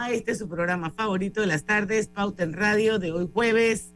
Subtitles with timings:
[0.00, 3.90] a este su programa favorito de las tardes, Pauta en Radio, de hoy jueves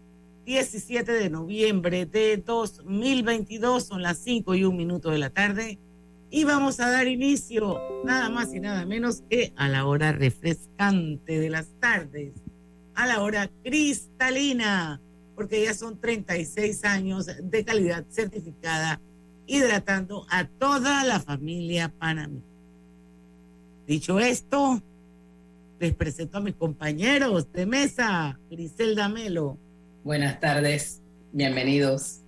[0.47, 5.79] 17 de noviembre de 2022, son las 5 y un minuto de la tarde.
[6.29, 11.39] Y vamos a dar inicio, nada más y nada menos que a la hora refrescante
[11.39, 12.33] de las tardes,
[12.97, 15.01] a la hora cristalina,
[15.37, 19.01] porque ya son 36 años de calidad certificada,
[19.47, 22.43] hidratando a toda la familia panameña.
[23.87, 24.83] Dicho esto,
[25.83, 29.59] les presento a mis compañeros de mesa, Griselda Melo.
[30.05, 31.01] Buenas tardes,
[31.33, 32.21] bienvenidos.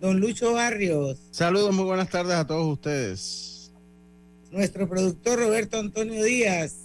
[0.00, 1.18] Don Lucho Barrios.
[1.32, 3.72] Saludos, muy buenas tardes a todos ustedes.
[4.52, 6.76] Nuestro productor Roberto Antonio Díaz.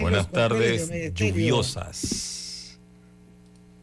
[0.00, 2.76] Buenas tardes, lluviosas.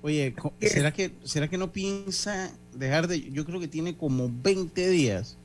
[0.01, 3.31] Oye, ¿será que, ¿será que no piensa dejar de.?
[3.31, 5.37] Yo creo que tiene como 20 días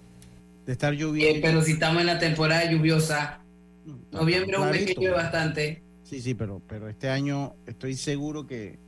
[0.67, 1.39] de estar lloviendo.
[1.39, 3.39] Eh, pero si estamos en la temporada lluviosa,
[4.11, 5.83] noviembre es un mes que llueve bastante.
[6.11, 8.80] Sí, sí, pero, pero este año estoy seguro que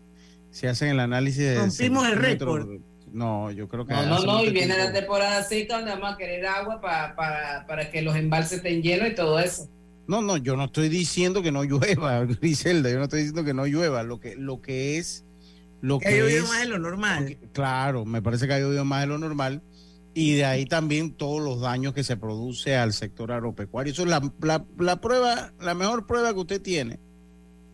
[0.50, 1.54] se hacen el análisis de...
[1.56, 2.80] Rompimos el récord.
[3.12, 3.94] No, yo creo que...
[3.94, 7.64] No, no, no, y viene la temporada seca donde vamos a querer agua para, para,
[7.68, 9.68] para que los embalses estén llenos y todo eso.
[10.08, 13.54] No, no, yo no estoy diciendo que no llueva, Griselda, yo no estoy diciendo que
[13.54, 15.24] no llueva, lo que, lo que es...
[15.80, 17.38] Lo que, ha llovido más de lo normal.
[17.52, 19.62] claro, me parece que ha llovido más de lo normal
[20.12, 23.92] y de ahí también todos los daños que se produce al sector agropecuario.
[23.92, 26.98] Eso es la, la, la prueba, la mejor prueba que usted tiene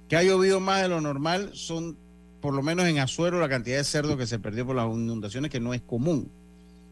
[0.08, 1.96] que ha llovido más de lo normal son,
[2.40, 5.50] por lo menos en Azuero, la cantidad de cerdo que se perdió por las inundaciones,
[5.50, 6.30] que no es común.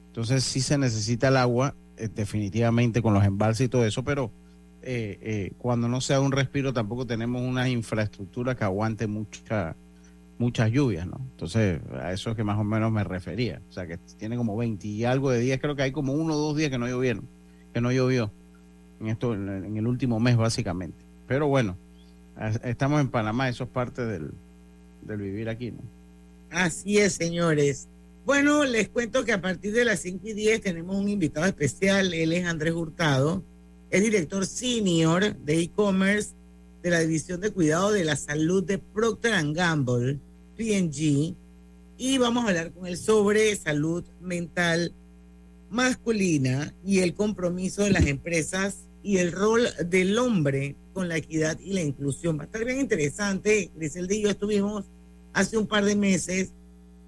[0.08, 4.30] Entonces sí se necesita el agua, eh, definitivamente con los embalses y todo eso, pero
[4.82, 9.74] eh, eh, cuando no sea un respiro tampoco tenemos una infraestructura que aguante mucha,
[10.38, 11.18] muchas lluvias, ¿no?
[11.32, 13.60] Entonces a eso es que más o menos me refería.
[13.70, 16.34] O sea que tiene como 20 y algo de días, creo que hay como uno
[16.34, 17.24] o dos días que no llovieron,
[17.72, 18.30] que no llovió
[19.00, 20.98] en, esto, en el último mes básicamente.
[21.26, 21.76] Pero bueno,
[22.64, 24.30] Estamos en Panamá, eso es parte del,
[25.02, 25.80] vivir aquí, ¿no?
[26.50, 27.88] Así es, señores.
[28.24, 32.12] Bueno, les cuento que a partir de las 5 y 10 tenemos un invitado especial.
[32.12, 33.42] Él es Andrés Hurtado,
[33.90, 36.30] es director senior de e-commerce
[36.82, 40.18] de la División de Cuidado de la Salud de Procter Gamble,
[40.56, 41.34] PG,
[41.98, 44.92] y vamos a hablar con él sobre salud mental
[45.70, 51.58] masculina y el compromiso de las empresas y el rol del hombre con la equidad
[51.60, 52.38] y la inclusión.
[52.38, 53.70] Va a estar bien interesante.
[53.76, 54.86] Griselda y yo estuvimos
[55.34, 56.52] hace un par de meses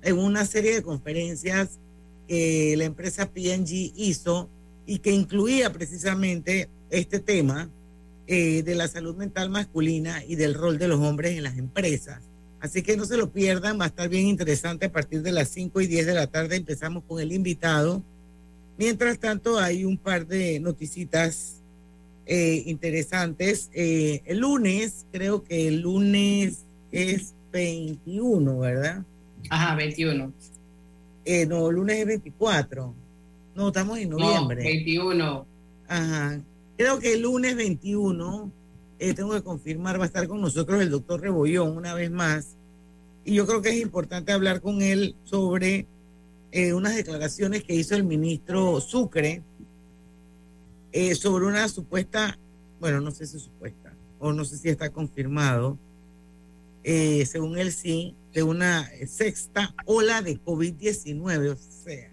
[0.03, 1.79] en una serie de conferencias
[2.29, 4.51] que la empresa PNG hizo
[4.85, 7.71] y que incluía precisamente este tema
[8.27, 12.21] eh, de la salud mental masculina y del rol de los hombres en las empresas.
[12.61, 15.49] Así que no se lo pierdan, va a estar bien interesante a partir de las
[15.49, 16.57] 5 y 10 de la tarde.
[16.57, 18.03] Empezamos con el invitado.
[18.77, 21.58] Mientras tanto, hay un par de noticitas
[22.31, 23.71] eh, interesantes.
[23.73, 26.63] Eh, el lunes, creo que el lunes
[26.93, 29.03] es 21, ¿verdad?
[29.49, 30.31] Ajá, 21.
[31.25, 32.95] Eh, no, el lunes es 24.
[33.55, 34.57] No, estamos en noviembre.
[34.57, 35.47] No, 21.
[35.89, 36.41] Ajá.
[36.77, 38.53] Creo que el lunes 21,
[38.99, 42.57] tengo que confirmar, va a estar con nosotros el doctor Rebollón una vez más.
[43.25, 45.87] Y yo creo que es importante hablar con él sobre
[46.75, 49.43] unas declaraciones que hizo el ministro Sucre
[50.93, 52.39] eh, sobre una supuesta,
[52.81, 55.79] bueno, no sé si supuesta, o no sé si está confirmado,
[56.85, 62.11] eh, según él sí, de una sexta ola de COVID-19, o sea.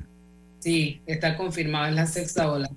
[0.59, 2.69] Sí, está confirmado, es la sexta ola.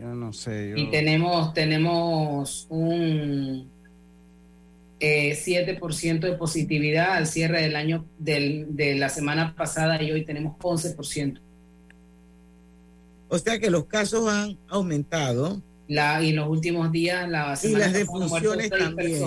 [0.00, 0.74] Yo no sé.
[0.76, 3.68] Y tenemos, tenemos un
[4.98, 10.24] eh, 7% de positividad al cierre del año del, de la semana pasada y hoy
[10.24, 11.38] tenemos 11%.
[13.30, 15.62] O sea que los casos han aumentado.
[15.86, 19.22] La, y en los últimos días la y las defunciones también.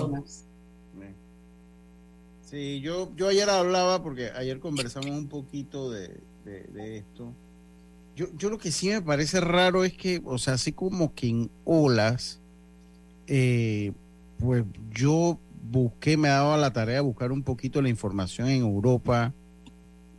[2.48, 6.20] Sí, yo, yo ayer hablaba, porque ayer conversamos un poquito de,
[6.76, 7.32] esto.
[8.14, 11.28] Yo, yo lo que sí me parece raro es que, o sea, así como que
[11.28, 12.38] en olas,
[13.26, 13.92] eh,
[14.38, 19.32] pues yo busqué, me daba la tarea de buscar un poquito la información en Europa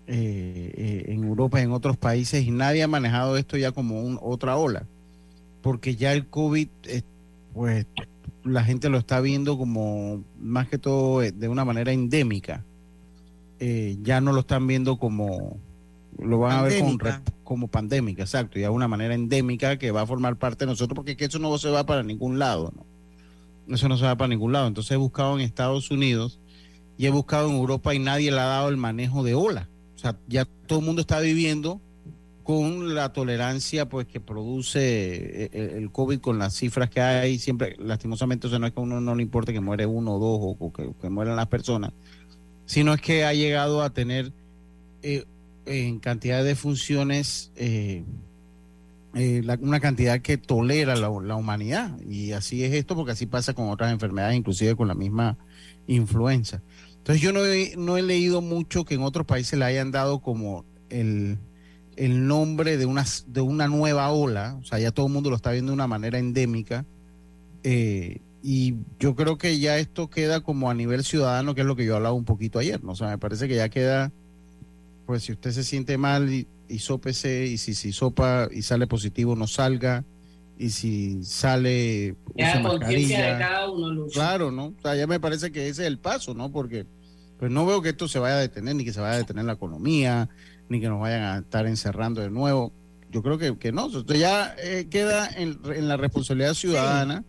[0.08, 4.20] eh, eh, en Europa en otros países y nadie ha manejado esto ya como un,
[4.22, 4.84] otra ola,
[5.62, 7.02] porque ya el COVID, eh,
[7.54, 7.86] pues
[8.44, 12.64] la gente lo está viendo como más que todo eh, de una manera endémica.
[13.60, 15.58] Eh, ya no lo están viendo como
[16.20, 16.84] lo van a ver
[17.44, 21.16] como pandémica, exacto, ya una manera endémica que va a formar parte de nosotros, porque
[21.20, 23.76] eso no se va para ningún lado, ¿no?
[23.76, 24.68] Eso no se va para ningún lado.
[24.68, 26.40] Entonces he buscado en Estados Unidos
[26.98, 29.68] y he buscado en Europa y nadie le ha dado el manejo de ola.
[30.06, 31.82] Sea, ya todo el mundo está viviendo
[32.44, 37.40] con la tolerancia pues que produce eh, eh, el, COVID con las cifras que hay.
[37.40, 40.20] Siempre lastimosamente o no es que a uno no le importe que muere uno o
[40.20, 41.92] dos o, que, mueran las personas
[42.68, 44.32] sino es que ha llegado a tener
[45.02, 45.24] eh,
[45.66, 47.52] en cantidad de funciones
[49.60, 52.00] una cantidad que tolera la, humanidad.
[52.02, 55.36] Y así es esto porque así pasa con otras enfermedades inclusive con la misma
[55.88, 56.62] influenza
[57.06, 57.42] entonces yo no
[57.78, 61.38] no he leído mucho que en otros países le hayan dado como el
[61.98, 65.36] el nombre de una, de una nueva ola, o sea, ya todo el mundo lo
[65.36, 66.84] está viendo de una manera endémica,
[67.64, 71.76] eh, y yo creo que ya esto queda como a nivel ciudadano, que es lo
[71.76, 72.80] que yo hablaba un poquito ayer.
[72.86, 74.12] O sea, me parece que ya queda,
[75.08, 79.36] pues si usted se siente mal, y, y y si, si sopa y sale positivo,
[79.36, 80.04] no salga,
[80.58, 83.34] y si sale ya mascarilla.
[83.34, 84.68] de cada uno, Claro, ¿no?
[84.68, 86.52] O sea, ya me parece que ese es el paso, ¿no?
[86.52, 86.86] Porque
[87.40, 89.46] pues no veo que esto se vaya a detener, ni que se vaya a detener
[89.46, 90.30] la economía,
[90.70, 92.72] ni que nos vayan a estar encerrando de nuevo.
[93.12, 97.24] Yo creo que, que no, esto ya eh, queda en, la responsabilidad ciudadana.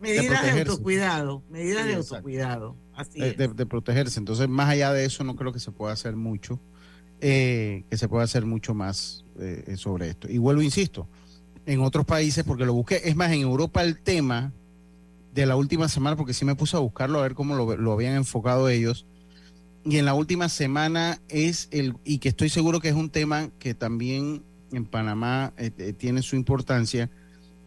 [0.00, 4.18] Medidas de, autocuidado, medidas de autocuidado, así de, protegerse.
[4.18, 6.60] Entonces, más allá de eso, no creo que se pueda hacer mucho,
[7.22, 10.30] eh, que se pueda hacer mucho más eh, sobre esto.
[10.30, 11.08] Y vuelvo, insisto,
[11.66, 14.52] en otros países, porque lo busqué, es más, en Europa el tema
[15.32, 18.14] de la última semana, porque sí me puse a buscarlo a ver cómo lo, habían
[18.14, 19.06] enfocado ellos,
[19.84, 23.50] y en la última semana es el, y que estoy seguro que es un tema
[23.58, 27.10] que también en Panamá eh, eh, tiene su importancia,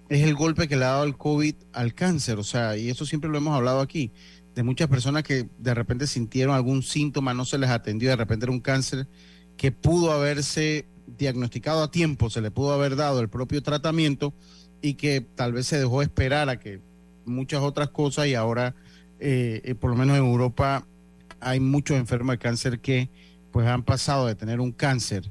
[0.09, 2.39] es el golpe que le ha dado el COVID al cáncer.
[2.39, 4.11] O sea, y eso siempre lo hemos hablado aquí,
[4.55, 8.45] de muchas personas que de repente sintieron algún síntoma, no se les atendió, de repente
[8.45, 9.07] era un cáncer
[9.57, 10.85] que pudo haberse
[11.18, 14.33] diagnosticado a tiempo, se le pudo haber dado el propio tratamiento
[14.81, 16.80] y que tal vez se dejó esperar a que
[17.25, 18.75] muchas otras cosas y ahora,
[19.19, 20.86] eh, por lo menos en Europa,
[21.39, 23.09] hay muchos enfermos de cáncer que
[23.51, 25.30] pues han pasado de tener un cáncer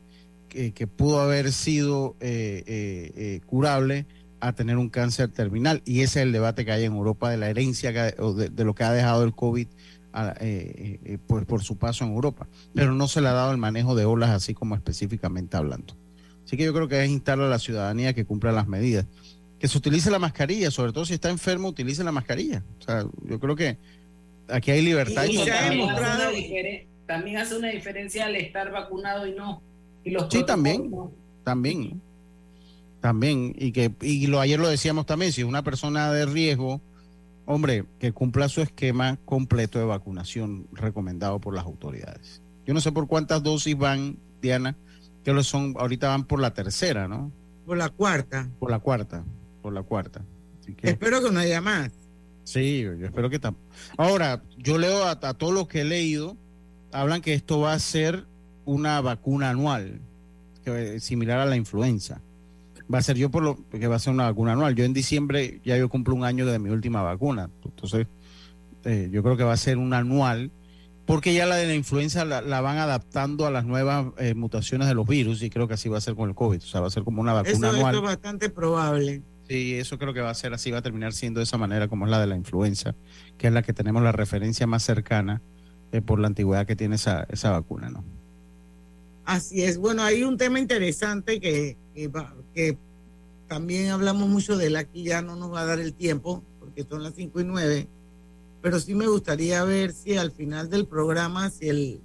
[0.48, 4.06] que, pudo haber sido eh, eh, eh, curable
[4.40, 5.82] a tener un cáncer terminal.
[5.84, 8.84] Y ese es el debate que hay en Europa de la herencia de, lo que
[8.84, 9.32] ha dejado el
[10.16, 12.46] COVID por, por su paso en Europa.
[12.74, 15.94] Pero no se le ha dado el manejo de olas así como específicamente hablando.
[16.46, 19.04] Así que yo creo que es instar a la ciudadanía que cumpla las medidas.
[19.58, 22.62] Que se utilice la mascarilla, sobre todo si está enfermo, utilice la mascarilla.
[22.78, 23.76] O sea, yo creo que
[24.48, 25.24] aquí hay libertad.
[25.24, 25.38] Y,
[27.06, 29.62] también, hace una diferencia al estar vacunado y no.
[30.04, 30.92] Y los sí, también,
[31.44, 32.00] también,
[33.00, 33.54] también.
[33.58, 36.80] Y que y lo ayer lo decíamos también, si una persona de riesgo,
[37.46, 42.42] hombre, que cumpla su esquema completo de vacunación recomendado por las autoridades.
[42.66, 44.76] Yo no sé por cuántas dosis van, Diana,
[45.24, 47.32] que lo son, ahorita van por la tercera, ¿no?
[47.64, 48.48] Por la cuarta.
[48.58, 49.24] Por la cuarta,
[49.62, 50.22] por la cuarta.
[50.82, 51.90] Espero que no haya más.
[52.44, 53.66] Sí, yo espero que tampoco.
[53.96, 56.36] Ahora, yo leo a, todo lo que he leído,
[56.92, 58.24] hablan que esto va a ser
[58.64, 60.00] una vacuna anual,
[60.64, 62.20] que, similar a la influenza.
[62.92, 64.74] Va a ser yo por lo que va a ser una vacuna anual.
[64.74, 67.50] Yo en diciembre ya yo cumplo un año de mi última vacuna.
[67.64, 68.06] Entonces,
[68.84, 70.52] eh, yo creo que va a ser un anual,
[71.04, 74.94] porque ya la de la influenza la, van adaptando a las nuevas eh, mutaciones de
[74.94, 76.58] los virus y creo que así va a ser con el COVID.
[76.58, 77.94] O sea, va a ser como una vacuna anual.
[77.94, 79.22] Eso es bastante probable.
[79.48, 81.88] Sí, eso creo que va a ser así, va a terminar siendo de esa manera
[81.88, 82.94] como es la de la influenza,
[83.38, 85.40] que es la que tenemos la referencia más cercana
[85.92, 88.04] eh, por la antigüedad que tiene esa, esa vacuna, ¿no?
[89.26, 89.76] Así es.
[89.76, 91.76] Bueno, hay un tema interesante que,
[93.48, 96.84] también hablamos mucho de él aquí, ya no nos va a dar el tiempo, porque
[96.84, 97.88] son las cinco y nueve,
[98.62, 102.00] pero sí me gustaría ver si al final del programa, si el,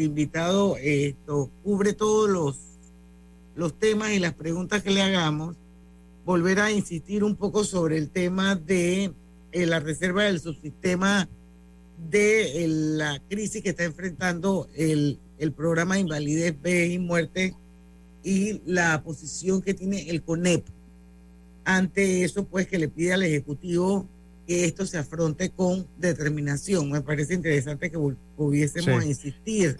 [0.00, 2.30] invitado esto, cubre todos
[3.54, 5.54] los, temas y las preguntas que le hagamos
[6.24, 9.12] volver a insistir un poco sobre el tema de
[9.52, 11.28] eh, la reserva del subsistema
[12.10, 17.54] de la crisis que está enfrentando el, el programa de invalidez, B y muerte
[18.22, 20.64] y la posición que tiene el CONEP
[21.64, 24.06] ante eso, pues que le pide al Ejecutivo
[24.46, 26.90] que esto se afronte con determinación.
[26.90, 27.98] Me parece interesante que
[28.36, 29.76] pudiésemos insistir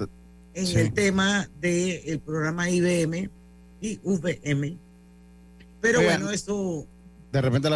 [0.55, 3.31] en el tema del programa IBM
[3.81, 4.77] y VM
[5.81, 6.87] pero bueno, eso...
[7.33, 7.71] De repente a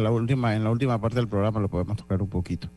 [0.00, 2.68] la, última, en la última parte del programa lo podemos tocar un poquito.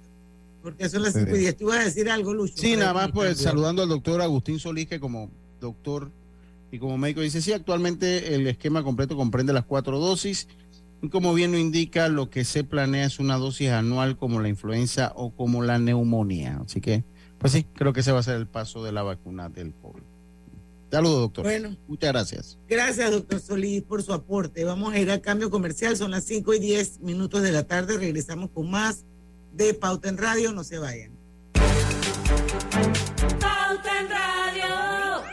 [0.66, 1.58] Porque son las 5 y 10.
[1.58, 2.56] ¿Tú vas a decir algo, Lucho?
[2.58, 5.30] Sí, nada más pues saludando al doctor Agustín Solís, que como
[5.62, 6.10] doctor
[6.72, 10.48] y como médico dice, sí, actualmente el esquema completo comprende las cuatro dosis
[11.04, 14.50] Y como bien lo indica, lo que se planea es una dosis anual como la
[14.50, 16.60] influenza o como la neumonía.
[16.66, 17.04] Así que,
[17.38, 20.02] pues sí, creo que ese va a ser el paso de la vacuna del COVID.
[20.90, 21.44] Saludos, doctor.
[21.44, 22.58] Bueno, muchas gracias.
[22.68, 24.64] Gracias, doctor Solís, por su aporte.
[24.64, 25.96] Vamos a ir al cambio comercial.
[25.96, 28.00] Son las 5 y 10 minutos de la tarde.
[28.00, 29.06] Regresamos con más
[29.56, 30.52] de Pauta en Radio.
[30.52, 31.12] No se vayan.
[33.40, 35.24] Pauta en Radio.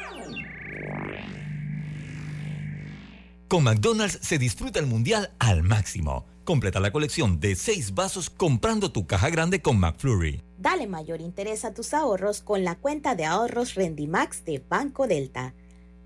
[3.49, 6.27] Con McDonald's se disfruta el mundial al máximo.
[6.45, 10.43] Completa la colección de seis vasos comprando tu caja grande con McFlurry.
[10.59, 15.55] Dale mayor interés a tus ahorros con la cuenta de ahorros Rendimax de Banco Delta.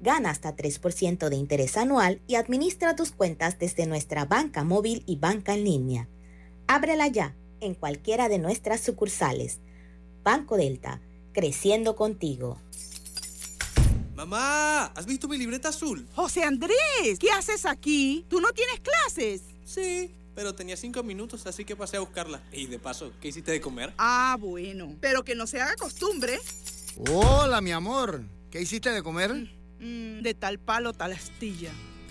[0.01, 5.17] Gana hasta 3% de interés anual y administra tus cuentas desde nuestra banca móvil y
[5.17, 6.09] banca en línea.
[6.67, 9.61] Ábrela ya en cualquiera de nuestras sucursales.
[10.23, 11.01] Banco Delta,
[11.33, 12.61] creciendo contigo.
[14.15, 16.09] Mamá, ¿has visto mi libreta azul?
[16.15, 18.25] José Andrés, ¿qué haces aquí?
[18.29, 19.43] ¿Tú no tienes clases?
[19.65, 22.43] Sí, pero tenía cinco minutos, así que pasé a buscarla.
[22.51, 23.93] Y de paso, ¿qué hiciste de comer?
[23.99, 26.41] Ah, bueno, pero que no se haga costumbre.
[27.11, 28.23] Hola, mi amor.
[28.51, 29.33] ¿Qué hiciste de comer?
[29.81, 31.73] Mm, de tal palo, tal astilla.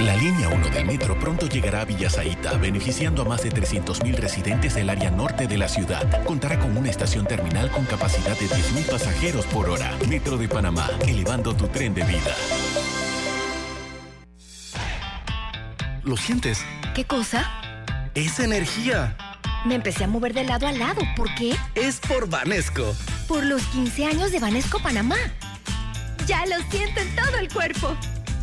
[0.00, 4.74] La línea 1 del metro pronto llegará a Villasaita, beneficiando a más de 300.000 residentes
[4.74, 6.24] del área norte de la ciudad.
[6.24, 9.96] Contará con una estación terminal con capacidad de 10.000 pasajeros por hora.
[10.08, 12.34] Metro de Panamá, elevando tu tren de vida.
[16.02, 16.64] ¿Lo sientes?
[16.94, 17.48] ¿Qué cosa?
[18.14, 19.16] Es energía.
[19.64, 21.02] Me empecé a mover de lado a lado.
[21.14, 21.54] ¿Por qué?
[21.76, 22.96] Es por Vanesco.
[23.28, 25.16] Por los 15 años de Vanesco Panamá.
[26.26, 27.96] Ya lo siento en todo el cuerpo.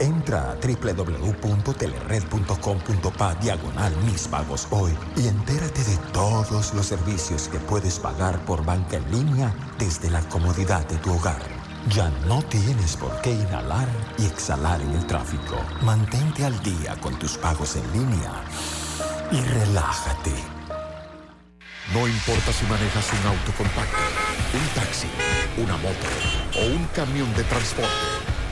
[0.00, 7.98] Entra a www.telered.com.pa diagonal mis pagos hoy y entérate de todos los servicios que puedes
[7.98, 11.42] pagar por banca en línea desde la comodidad de tu hogar.
[11.90, 13.88] Ya no tienes por qué inhalar
[14.18, 15.56] y exhalar en el tráfico.
[15.82, 18.32] Mantente al día con tus pagos en línea
[19.32, 20.34] y relájate.
[21.92, 23.98] No importa si manejas un auto compacto,
[24.52, 25.08] un taxi,
[25.56, 26.06] una moto
[26.56, 28.27] o un camión de transporte.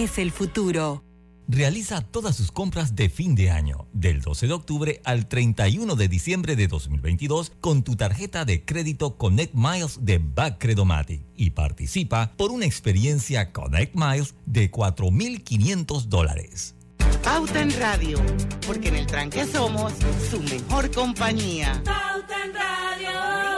[0.00, 1.04] el futuro.
[1.46, 6.08] Realiza todas sus compras de fin de año, del 12 de octubre al 31 de
[6.08, 12.50] diciembre de 2022, con tu tarjeta de crédito Connect Miles de Backcredomatic y participa por
[12.50, 16.76] una experiencia Connect Miles de 4.500 dólares.
[17.22, 18.18] Pauta en Radio,
[18.66, 19.92] porque en el tranque somos
[20.30, 21.82] su mejor compañía.
[21.84, 23.49] Pauta en Radio.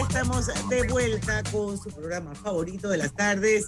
[0.00, 3.66] Estamos de vuelta con su programa favorito de las tardes,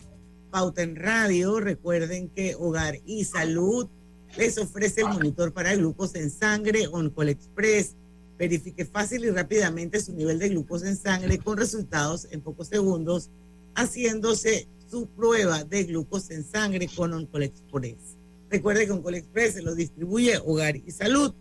[0.51, 1.59] Pauta en Radio.
[1.59, 3.89] Recuerden que Hogar y Salud
[4.37, 7.95] les ofrece el monitor para glucosa en sangre Oncol Express.
[8.39, 13.31] Verifique fácil y rápidamente su nivel de glucosa en sangre con resultados en pocos segundos,
[13.75, 18.17] haciéndose su prueba de glucosa en sangre con Oncol Express.
[18.51, 21.33] Recuerde que Oncol Express se lo distribuye Hogar y Salud.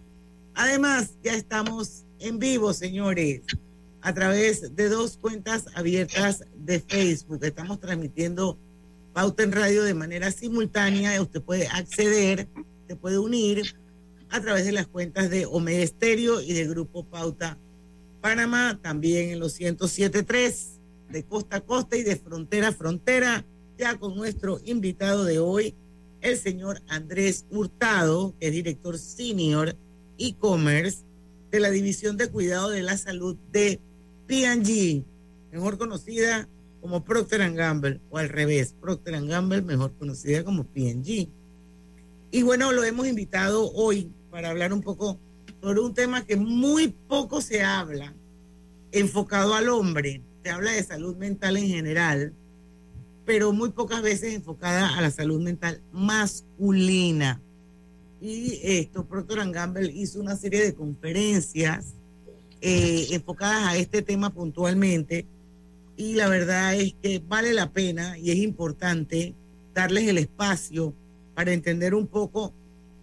[0.53, 3.41] Además, ya estamos en vivo, señores
[4.01, 7.43] a través de dos cuentas abiertas de Facebook.
[7.43, 8.57] Estamos transmitiendo
[9.13, 11.21] Pauta en Radio de manera simultánea.
[11.21, 12.47] Usted puede acceder,
[12.87, 13.75] se puede unir
[14.29, 17.57] a través de las cuentas de Omega Estéreo y de Grupo Pauta
[18.21, 20.77] Panamá, también en los 107.3
[21.09, 23.45] de costa a costa y de frontera a frontera,
[23.77, 25.73] ya con nuestro invitado de hoy,
[26.21, 29.75] el señor Andrés Hurtado, que es director senior
[30.17, 30.99] e-commerce
[31.51, 33.79] de la División de Cuidado de la Salud de
[34.27, 35.03] P&G,
[35.51, 36.47] mejor conocida
[36.81, 41.27] como Procter Gamble, o al revés, Procter Gamble, mejor conocida como P&G.
[42.31, 45.17] Y bueno, lo hemos invitado hoy para hablar un poco
[45.61, 48.13] sobre un tema que muy poco se habla,
[48.91, 50.21] enfocado al hombre.
[50.43, 52.33] Se habla de salud mental en general,
[53.25, 57.41] pero muy pocas veces enfocada a la salud mental masculina.
[58.21, 61.96] Y esto, Procter Gamble hizo una serie de conferencias
[62.61, 65.25] eh, enfocadas a este tema puntualmente
[65.97, 69.33] y la verdad es que vale la pena y es importante
[69.73, 70.93] darles el espacio
[71.35, 72.53] para entender un poco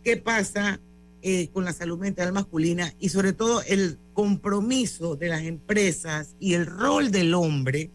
[0.02, 0.80] qué pasa
[1.22, 6.54] eh, con la salud mental masculina y sobre todo el compromiso de las empresas y
[6.54, 7.90] el rol del hombre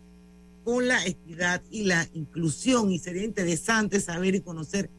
[0.64, 2.92] con la equidad y la inclusión.
[2.92, 4.90] Y sería interesante saber y conocer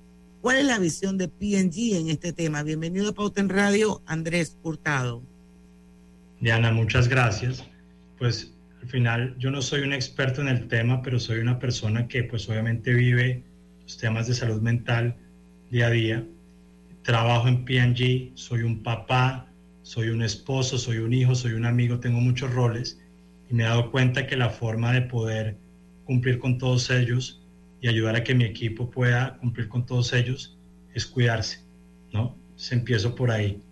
[0.41, 2.63] cuál es la visión de PNG en este tema.
[2.63, 5.23] Bienvenido a Pauta en Radio, Andrés Hurtado.
[6.41, 7.65] Diana, muchas gracias.
[8.19, 12.09] Pues al final yo no soy un experto en el tema, pero soy una persona
[12.09, 13.45] que pues obviamente vive
[13.83, 15.17] los temas de salud mental
[15.71, 16.25] día a día.
[17.03, 19.47] Trabajo en PNG, soy un papá,
[19.83, 22.99] soy un esposo, soy un hijo, soy un amigo, tengo muchos roles
[23.51, 25.59] y me he dado cuenta que la forma de poder
[26.05, 27.43] cumplir con todos ellos
[27.83, 30.57] y ayudar a que mi equipo pueda cumplir con todos ellos
[30.95, 31.61] es cuidarse,
[32.13, 32.35] ¿no?
[32.57, 33.63] Se empiezo por ahí.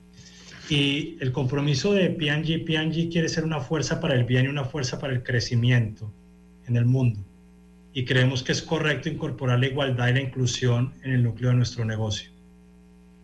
[0.68, 4.64] Y el compromiso de P&G, P&G quiere ser una fuerza para el bien y una
[4.64, 6.12] fuerza para el crecimiento
[6.66, 7.20] en el mundo.
[7.94, 11.56] Y creemos que es correcto incorporar la igualdad y la inclusión en el núcleo de
[11.56, 12.30] nuestro negocio.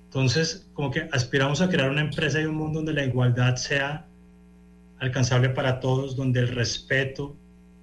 [0.06, 4.06] Entonces, como que aspiramos a crear una empresa y un mundo donde la igualdad sea
[4.98, 7.36] alcanzable para todos, donde el respeto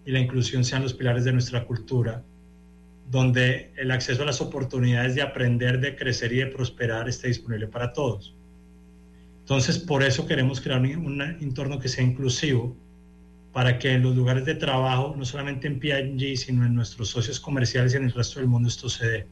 [0.05, 2.23] y la inclusión sean los pilares de nuestra cultura,
[3.11, 7.67] donde el acceso a las oportunidades de aprender, de crecer y de prosperar esté disponible
[7.67, 8.33] para todos.
[9.51, 12.73] Entonces, por eso queremos crear un, entorno que sea inclusivo
[13.51, 17.37] para que en los lugares de trabajo, no solamente en P&G, sino en nuestros socios
[17.37, 19.27] comerciales y en el resto del mundo esto se dé.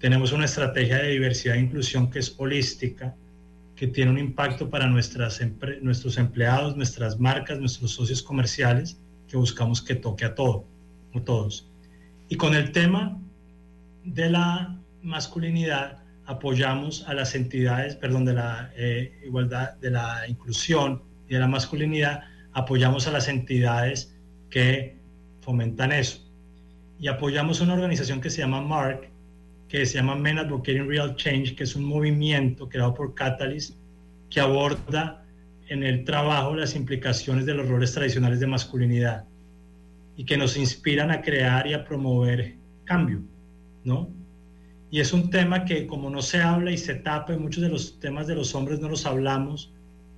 [0.00, 3.14] Tenemos una estrategia de diversidad e inclusión que es holística,
[3.76, 5.40] que tiene un impacto para nuestras
[5.82, 10.64] nuestros empleados, nuestras marcas, nuestros socios comerciales, que buscamos que toque a todo,
[11.14, 11.64] a todos.
[12.28, 13.20] Y con el tema
[14.02, 16.01] de la masculinidad,
[16.32, 21.48] apoyamos a las entidades, perdón, de la eh, igualdad, de la inclusión y de la
[21.48, 24.14] masculinidad, apoyamos a las entidades
[24.50, 24.96] que
[25.40, 26.20] fomentan eso.
[26.98, 29.10] Y apoyamos una organización que se llama MARC,
[29.68, 33.76] que se llama Men Advocating Real Change, que es un movimiento creado por Catalyst
[34.30, 35.24] que aborda
[35.68, 39.24] en el trabajo las implicaciones de los roles tradicionales de masculinidad
[40.16, 43.22] y que nos inspiran a crear y a promover cambio,
[43.84, 44.08] ¿no?
[44.92, 47.70] Y es un tema que como no se habla y se tapa, y muchos de
[47.70, 49.72] los temas de los hombres no los hablamos,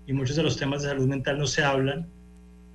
[0.04, 2.08] y muchos de los temas de salud mental no se hablan,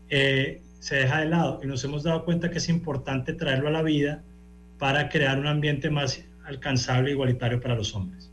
[0.10, 1.60] eh, se deja de lado.
[1.62, 4.24] Y nos hemos dado cuenta que es importante traerlo a la vida
[4.78, 8.32] para crear un ambiente más alcanzable e igualitario para los hombres.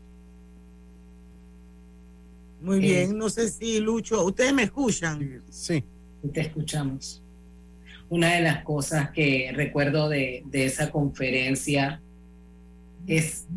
[2.61, 5.41] Muy bien, no sé si Lucho, ¿ustedes me escuchan?
[5.49, 5.83] Sí.
[6.33, 7.21] Te escuchamos.
[8.07, 11.99] Una de las cosas que recuerdo de, de esa conferencia
[13.07, 13.47] es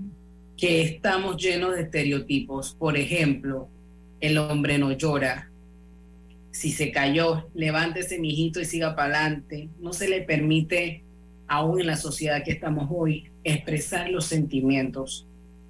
[0.56, 2.76] que estamos llenos de estereotipos.
[2.78, 3.68] Por ejemplo,
[4.20, 5.50] el hombre no llora.
[6.52, 9.68] Si se cayó, levántese, mijito, y siga para adelante.
[9.80, 11.02] No se le permite,
[11.48, 15.26] aún en la sociedad que estamos hoy, expresar los sentimientos.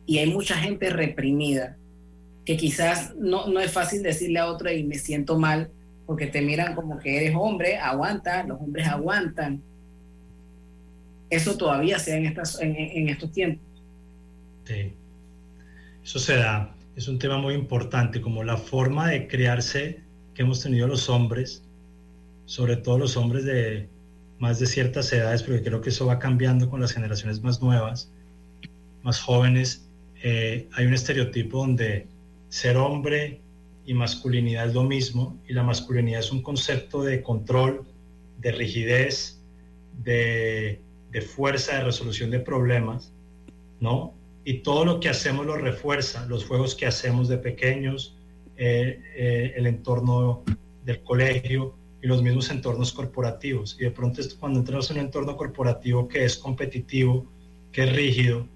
[0.06, 1.76] Y hay mucha gente reprimida,
[2.44, 5.70] que quizás no, no es fácil decirle a otro y me siento mal,
[6.06, 9.62] porque te miran como que eres hombre, aguanta, los hombres aguantan.
[11.28, 13.69] Eso todavía se da en, estas, en estos tiempos.
[16.04, 20.00] Eso se da, es un tema muy importante, como la forma de crearse
[20.34, 21.62] que hemos tenido los hombres
[22.50, 23.88] sobre todo los hombres de
[24.40, 28.10] más de ciertas edades, porque creo que eso va cambiando con las generaciones más nuevas,
[29.04, 29.86] más jóvenes,
[30.24, 32.08] eh, hay un estereotipo donde
[32.48, 33.38] ser hombre
[33.86, 37.84] y masculinidad es lo mismo, y la masculinidad es un concepto de control,
[38.38, 39.38] de rigidez,
[40.02, 40.80] de,
[41.12, 43.12] de fuerza, de resolución de problemas,
[43.78, 44.12] ¿no?
[44.44, 48.16] Y todo lo que hacemos lo refuerza, los juegos que hacemos de pequeños,
[48.56, 50.44] eh, eh, el entorno
[50.84, 53.76] del colegio y los mismos entornos corporativos.
[53.78, 57.26] Y de pronto cuando entramos en un entorno corporativo que es competitivo,
[57.72, 58.46] que es rígido,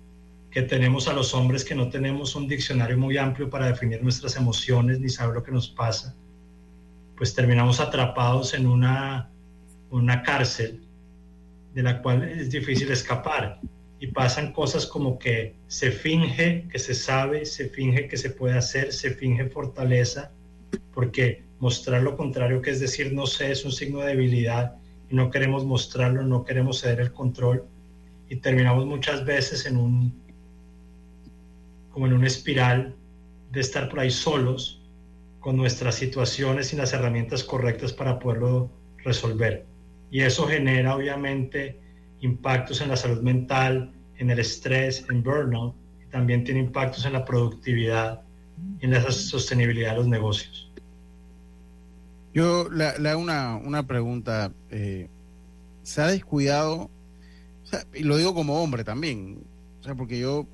[0.50, 4.36] que tenemos a los hombres que no tenemos un diccionario muy amplio para definir nuestras
[4.36, 6.14] emociones ni saber lo que nos pasa,
[7.16, 9.30] pues terminamos atrapados en una,
[9.90, 10.80] una cárcel
[11.74, 13.60] de la cual es difícil escapar
[14.04, 18.58] y pasan cosas como que se finge que se sabe, se finge que se puede
[18.58, 20.30] hacer, se finge fortaleza,
[20.92, 24.76] porque mostrar lo contrario, que es decir, no sé, es un signo de debilidad
[25.08, 27.64] y no queremos mostrarlo, no queremos ceder el control
[28.28, 30.12] y terminamos muchas veces en un,
[31.90, 32.94] como en una espiral
[33.52, 34.82] de estar por ahí solos
[35.40, 39.64] con nuestras situaciones y las herramientas correctas para poderlo resolver.
[40.10, 41.78] Y eso genera obviamente
[42.24, 47.12] impactos en la salud mental, en el estrés, en burnout, y también tiene impactos en
[47.12, 48.20] la productividad
[48.80, 50.70] en la sostenibilidad de los negocios.
[52.32, 54.52] Yo le, hago una, una pregunta.
[54.70, 55.08] Eh,
[55.82, 56.90] ¿Se ha descuidado?
[57.92, 59.38] y lo digo como hombre también,
[59.80, 60.46] o sea, porque yo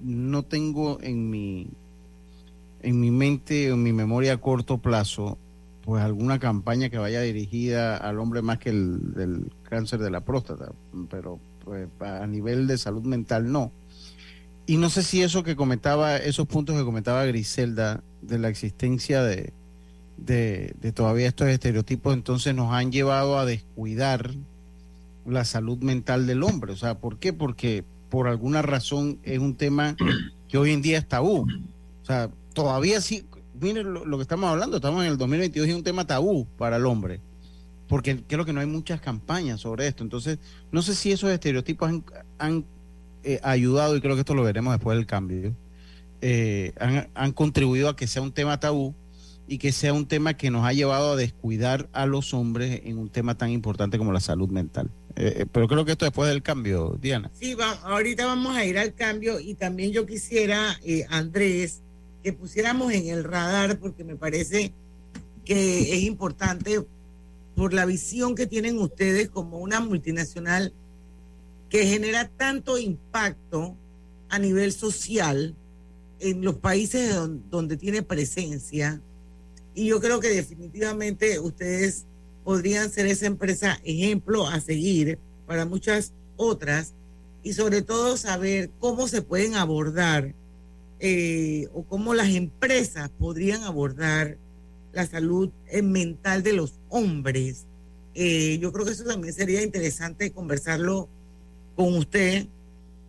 [0.00, 1.68] no tengo en mi,
[2.82, 5.38] en mi mente en mi memoria a corto plazo
[5.88, 10.20] pues alguna campaña que vaya dirigida al hombre más que el del cáncer de la
[10.20, 10.70] próstata,
[11.08, 13.72] pero pues, a nivel de salud mental no.
[14.66, 19.22] Y no sé si eso que comentaba, esos puntos que comentaba Griselda de la existencia
[19.22, 19.54] de,
[20.18, 24.34] de, todavía estos estereotipos, entonces nos han llevado a descuidar
[25.24, 26.74] la salud mental del hombre.
[26.74, 27.32] O sea, ¿por qué?
[27.32, 29.96] Porque por alguna razón es un tema
[30.50, 31.46] que hoy en día es tabú.
[32.02, 33.24] O sea, todavía sí,
[33.60, 36.76] miren lo, que estamos hablando, estamos en el 2022 y es un tema tabú para
[36.76, 37.20] el hombre,
[37.88, 40.02] porque creo que no hay muchas campañas sobre esto.
[40.02, 40.38] Entonces,
[40.72, 42.02] no sé si esos estereotipos
[42.38, 42.64] han,
[43.24, 45.52] eh, ayudado, y creo que esto lo veremos después del cambio,
[46.20, 46.72] eh,
[47.14, 48.94] han, contribuido a que sea un tema tabú
[49.46, 52.98] y que sea un tema que nos ha llevado a descuidar a los hombres en
[52.98, 54.90] un tema tan importante como la salud mental.
[55.16, 57.30] Eh, pero creo que esto después del cambio, Diana.
[57.34, 61.82] Sí, ahorita vamos a ir al cambio y también yo quisiera, Andrés,
[62.22, 64.72] que pusiéramos en el radar porque me parece
[65.44, 66.84] que es importante
[67.54, 70.72] por la visión que tienen ustedes como una multinacional
[71.68, 73.74] que genera tanto impacto
[74.28, 75.54] a nivel social
[76.20, 77.14] en los países
[77.50, 79.00] donde, tiene presencia.
[79.74, 82.04] Y yo creo que definitivamente ustedes
[82.44, 86.92] podrían ser esa empresa ejemplo a seguir para muchas otras
[87.42, 90.34] y sobre todo saber cómo se pueden abordar
[91.00, 94.36] eh, o cómo las empresas podrían abordar
[94.92, 97.66] la salud eh, mental de los hombres.
[98.14, 101.08] Eh, yo creo que eso también sería interesante conversarlo
[101.76, 102.46] con usted.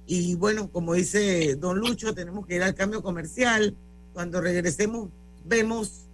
[0.06, 3.76] Y bueno, como dice don Lucho, tenemos que ir al cambio comercial.
[4.14, 5.10] Cuando regresemos,
[5.46, 6.06] vemos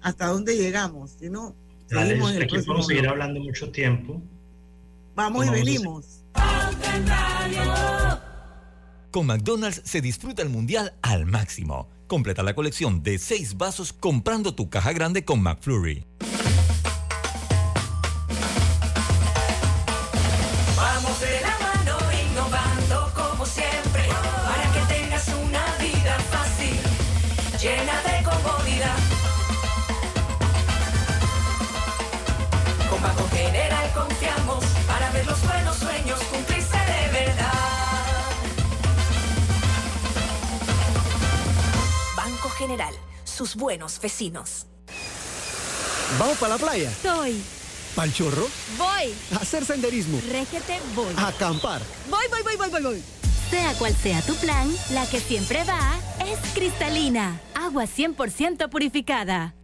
[0.00, 1.10] hasta dónde llegamos.
[1.18, 1.54] Si no,
[1.88, 2.32] seguimos
[2.66, 4.20] vamos a seguir hablando mucho tiempo.
[5.14, 6.22] Vamos y venimos.
[9.10, 11.88] Con McDonald's se disfruta el mundial al máximo.
[12.06, 16.04] Completa la colección de seis vasos comprando tu caja grande con McFlurry.
[42.68, 44.66] General, sus buenos vecinos.
[46.18, 46.92] ¿Vamos para la playa?
[47.02, 47.42] Soy.
[47.96, 48.46] ¿Pal chorro?
[48.76, 49.14] Voy.
[49.32, 50.20] A hacer senderismo.
[50.30, 51.14] Régete, voy.
[51.16, 51.80] A acampar.
[52.10, 53.02] Voy, voy, voy, voy, voy, voy.
[53.48, 57.40] Sea cual sea tu plan, la que siempre va es cristalina.
[57.54, 59.54] Agua 100% purificada.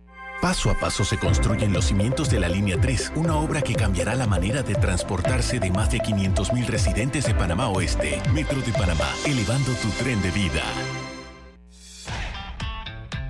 [0.41, 4.15] Paso a paso se construyen los cimientos de la Línea 3, una obra que cambiará
[4.15, 8.23] la manera de transportarse de más de 500.000 residentes de Panamá Oeste.
[8.33, 10.63] Metro de Panamá, elevando tu tren de vida.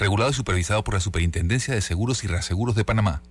[0.00, 3.22] Regulado y supervisado por la Superintendencia de Seguros y Reaseguros de Panamá.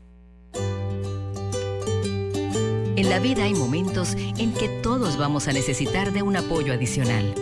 [2.95, 7.34] En la vida hay momentos en que todos vamos a necesitar de un apoyo adicional.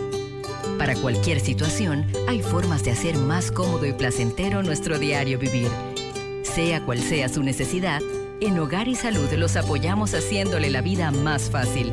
[0.78, 5.68] Para cualquier situación, hay formas de hacer más cómodo y placentero nuestro diario vivir.
[6.42, 8.00] Sea cual sea su necesidad,
[8.40, 11.92] en Hogar y Salud los apoyamos haciéndole la vida más fácil,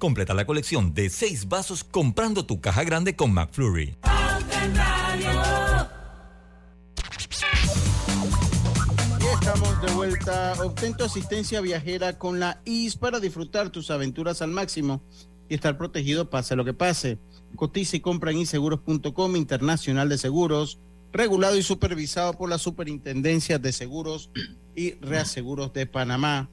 [0.00, 3.98] Completa la colección de seis vasos comprando tu caja grande con McFlurry.
[9.34, 10.54] Estamos de vuelta.
[10.64, 15.02] Obtén tu asistencia viajera con la IS para disfrutar tus aventuras al máximo
[15.50, 17.18] y estar protegido pase lo que pase.
[17.54, 20.78] Cotiza y compra en inseguros.com Internacional de Seguros,
[21.12, 24.30] regulado y supervisado por la Superintendencia de Seguros
[24.74, 26.48] y Reaseguros de Panamá.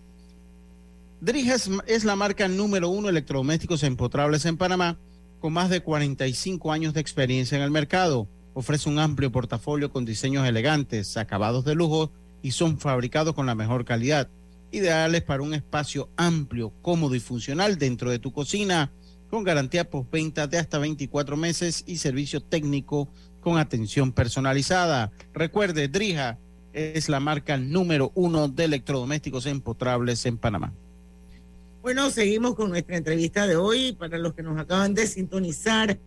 [1.19, 4.97] Drija es, es la marca número uno de electrodomésticos empotrables en Panamá,
[5.39, 8.27] con más de 45 años de experiencia en el mercado.
[8.53, 12.11] Ofrece un amplio portafolio con diseños elegantes, acabados de lujo
[12.43, 14.29] y son fabricados con la mejor calidad,
[14.71, 18.91] ideales para un espacio amplio, cómodo y funcional dentro de tu cocina,
[19.31, 23.09] con garantía postventa de hasta 24 meses y servicio técnico
[23.41, 25.11] con atención personalizada.
[25.33, 26.37] Recuerde, Drija
[26.73, 30.73] es la marca número uno de electrodomésticos empotrables en Panamá.
[31.87, 33.93] Bueno, seguimos con nuestra entrevista de hoy.
[33.93, 35.97] Para los que nos acaban de sintonizar,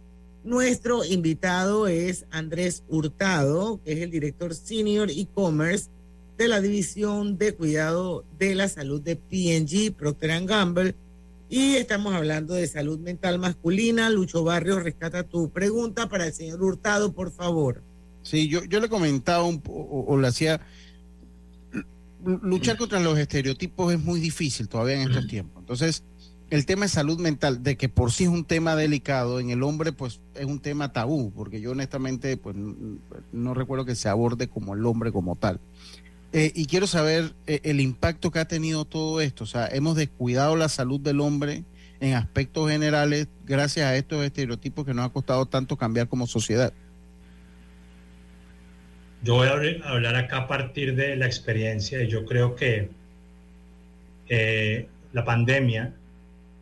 [0.45, 5.89] nuestro invitado es Andrés Hurtado, que es el director senior e-commerce
[6.37, 10.95] de la división de cuidado de la salud de PNG, Procter Gamble.
[11.49, 14.11] Y estamos hablando de salud mental masculina.
[14.11, 17.81] Lucho Barrio rescata tu pregunta para el señor Hurtado, por favor.
[18.23, 20.61] Sí, yo, yo le comentaba un o le hacía
[22.43, 25.61] luchar contra los estereotipos es muy difícil todavía en estos tiempos.
[25.61, 26.03] Entonces,
[26.51, 29.63] el tema de salud mental, de que por sí es un tema delicado, en el
[29.63, 32.99] hombre pues es un tema tabú, porque yo honestamente pues n-
[33.33, 35.61] no recuerdo que se aborde como el hombre como tal.
[36.33, 39.45] Eh, y quiero saber eh, el impacto que ha tenido todo esto.
[39.45, 41.65] O sea, hemos descuidado la salud del hombre
[42.01, 46.73] en aspectos generales gracias a estos estereotipos que nos ha costado tanto cambiar como sociedad.
[49.23, 52.89] Yo voy a habl- hablar acá a partir de la experiencia y yo creo que
[54.29, 55.93] eh, la pandemia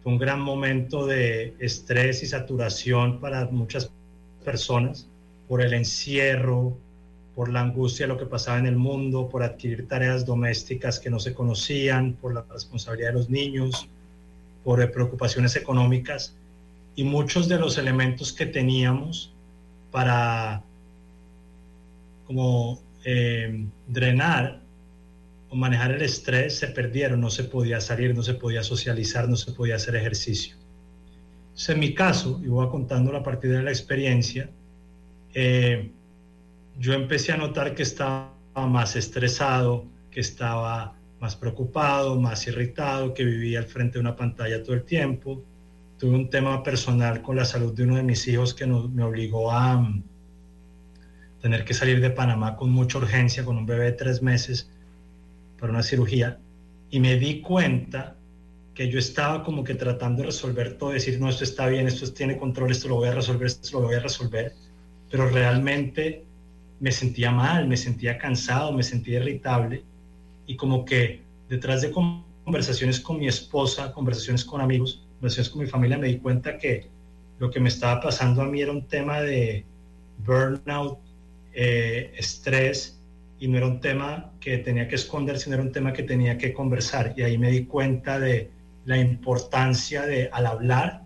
[0.03, 3.91] fue un gran momento de estrés y saturación para muchas
[4.45, 5.07] personas
[5.47, 6.77] por el encierro,
[7.37, 11.11] por la angustia de lo que pasaba en el mundo, por adquirir tareas domésticas que
[11.11, 13.87] no se conocían, por la responsabilidad de los niños,
[14.65, 16.35] por eh, preocupaciones económicas.
[16.97, 19.31] Y muchos de los elementos que teníamos
[19.93, 20.63] para
[22.29, 24.61] como eh, drenar
[25.49, 29.37] o manejar el estrés se perdieron, no se podía salir, no se podía socializar, no
[29.37, 30.57] se podía hacer ejercicio.
[31.47, 34.51] Entonces, en mi caso, y voy contándolo a partir de la experiencia,
[35.33, 35.91] eh,
[36.79, 43.25] yo empecé a notar que estaba más estresado, que estaba más preocupado, más irritado, que
[43.25, 45.43] vivía al frente de una pantalla todo el tiempo.
[45.99, 49.51] Tuve un tema personal con la salud de uno de mis hijos que me obligó
[49.51, 49.83] a
[51.49, 54.69] tener que salir de Panamá con mucha urgencia, con un bebé de tres meses,
[55.59, 56.39] para una cirugía.
[56.91, 58.17] Y me di cuenta
[58.75, 62.13] que yo estaba como que tratando de resolver todo, decir, no, esto está bien, esto
[62.13, 64.53] tiene control, esto lo voy a resolver, esto lo voy a resolver,
[65.11, 66.23] pero realmente
[66.81, 69.83] me sentía mal, me sentía cansado, me sentía irritable
[70.47, 75.67] y como que detrás de conversaciones con mi esposa, conversaciones con amigos, conversaciones con mi
[75.67, 76.89] familia, me di cuenta que
[77.39, 79.65] lo que me estaba pasando a mí era un tema de
[80.27, 81.08] burnout,
[81.61, 83.01] eh, estrés
[83.41, 86.39] y no era un tema que tenía que esconder, sino era un tema que tenía
[86.39, 87.15] que conversar.
[87.17, 88.49] Y ahí me di cuenta de
[88.85, 91.03] la importancia de al hablar,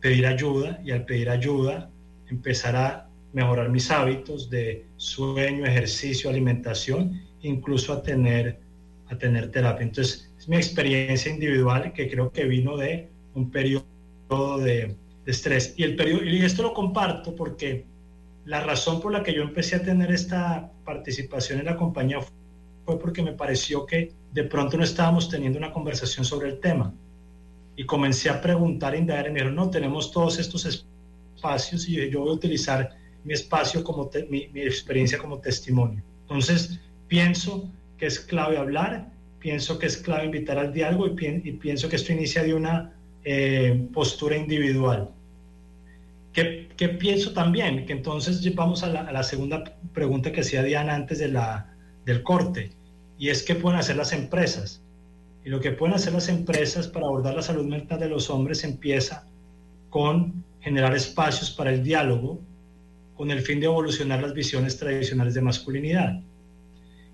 [0.00, 1.88] pedir ayuda y al pedir ayuda
[2.30, 8.58] empezar a mejorar mis hábitos de sueño, ejercicio, alimentación, incluso a tener,
[9.08, 9.84] a tener terapia.
[9.84, 13.84] Entonces, es mi experiencia individual que creo que vino de un periodo
[14.58, 15.74] de, de estrés.
[15.76, 17.91] Y, el periodo, y esto lo comparto porque
[18.44, 22.18] la razón por la que yo empecé a tener esta participación en la compañía
[22.84, 26.92] fue porque me pareció que de pronto no estábamos teniendo una conversación sobre el tema.
[27.76, 32.20] Y comencé a preguntar, indagar, y me dijeron, no, tenemos todos estos espacios y yo
[32.20, 32.90] voy a utilizar
[33.24, 36.02] mi espacio como mi, mi, experiencia como testimonio.
[36.22, 41.52] Entonces, pienso que es clave hablar, pienso que es clave invitar al diálogo y, y
[41.52, 42.92] pienso que esto inicia de una
[43.24, 45.08] eh, postura individual.
[46.32, 47.84] ¿Qué, ¿Qué, pienso también?
[47.84, 51.74] Que entonces vamos a la, a la, segunda pregunta que hacía Diana antes de la,
[52.06, 52.72] del corte,
[53.18, 54.82] y es qué pueden hacer las empresas.
[55.44, 58.64] Y lo que pueden hacer las empresas para abordar la salud mental de los hombres
[58.64, 59.26] empieza
[59.90, 62.40] con generar espacios para el diálogo,
[63.16, 66.20] con el fin de evolucionar las visiones tradicionales de masculinidad.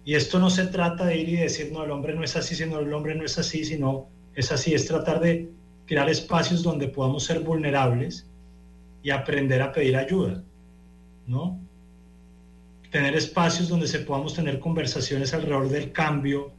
[0.04, 2.54] Y esto no se trata de ir y decir, no, el hombre no es así,
[2.54, 5.50] sino el hombre no es así, sino es así, es tratar de
[5.86, 8.27] crear espacios donde podamos ser vulnerables
[9.02, 10.42] y aprender a pedir ayuda,
[11.26, 11.58] ¿no?
[12.90, 16.52] Tener espacios donde se podamos tener conversaciones alrededor del cambio,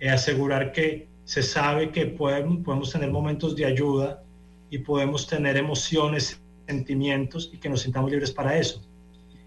[0.00, 4.22] y asegurar que se sabe que podemos, podemos tener momentos de ayuda
[4.70, 8.82] y podemos tener emociones, sentimientos y que nos sintamos libres para eso.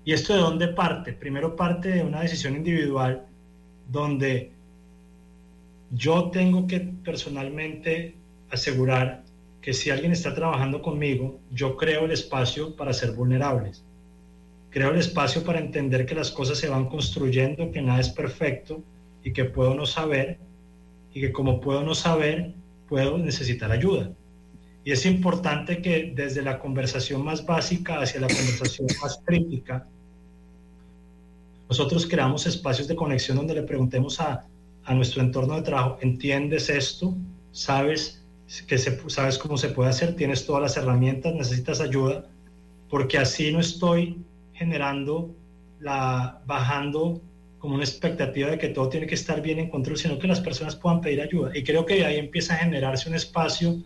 [0.03, 1.13] ¿Y esto de dónde parte?
[1.13, 3.25] Primero parte de una decisión individual
[3.91, 4.51] donde
[5.91, 8.15] yo tengo que personalmente
[8.49, 9.23] asegurar
[9.61, 13.83] que si alguien está trabajando conmigo, yo creo el espacio para ser vulnerables.
[14.69, 18.81] Creo el espacio para entender que las cosas se van construyendo, que nada es perfecto
[19.23, 20.37] y que puedo no saber
[21.13, 22.53] y que como puedo no saber,
[22.87, 24.11] puedo necesitar ayuda.
[24.85, 29.85] Y es importante que desde la conversación más básica hacia la conversación más crítica,
[31.67, 34.45] nosotros creamos espacios de conexión donde le preguntemos a,
[34.85, 37.13] a nuestro entorno de trabajo, ¿entiendes esto?
[37.51, 38.18] ¿Sabes
[38.67, 42.25] que se, sabes cómo se puede hacer, tienes todas las herramientas, necesitas ayuda,
[42.89, 44.17] porque así no estoy
[44.53, 45.35] generando
[45.79, 47.21] la, bajando
[47.59, 50.39] como una expectativa de que todo tiene que estar bien en control, sino que las
[50.39, 51.51] personas puedan pedir ayuda.
[51.55, 53.77] Y creo que ahí empieza a generarse un espacio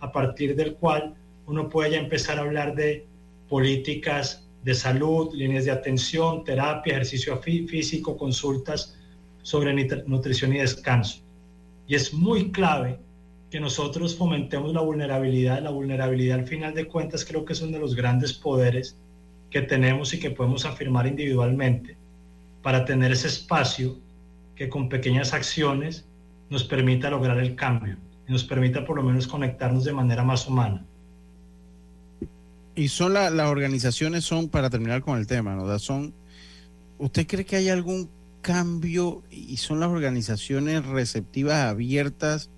[0.00, 1.14] a partir del cual
[1.46, 3.06] uno puede ya empezar a hablar de
[3.48, 8.96] políticas de salud, líneas de atención, terapia, ejercicio físico, consultas
[9.42, 9.72] sobre
[10.06, 11.20] nutrición y descanso.
[11.86, 12.98] Y es muy clave
[13.50, 15.60] que nosotros fomentemos la vulnerabilidad.
[15.60, 18.96] La vulnerabilidad al final de cuentas creo que es uno de los grandes poderes
[19.50, 21.96] que tenemos y que podemos afirmar individualmente
[22.62, 23.96] para tener ese espacio
[24.54, 26.04] que con pequeñas acciones
[26.48, 27.96] nos permita lograr el cambio
[28.28, 30.84] y nos permita por lo menos conectarnos de manera más humana.
[32.76, 35.78] Y son las organizaciones, son, para terminar con el tema, ¿no?
[35.78, 36.14] Son,
[36.98, 38.08] ¿usted cree que hay algún
[38.42, 42.48] cambio y son las organizaciones receptivas, abiertas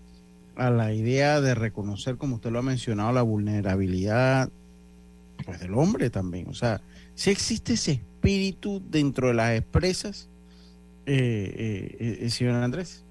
[0.56, 4.50] a la idea de reconocer, como usted lo ha mencionado, la vulnerabilidad
[5.44, 6.48] pues, del hombre también.
[6.48, 6.80] O sea,
[7.14, 10.28] si existe ese espíritu dentro de las expresas,
[11.06, 13.04] eh, eh, eh, señor Andrés.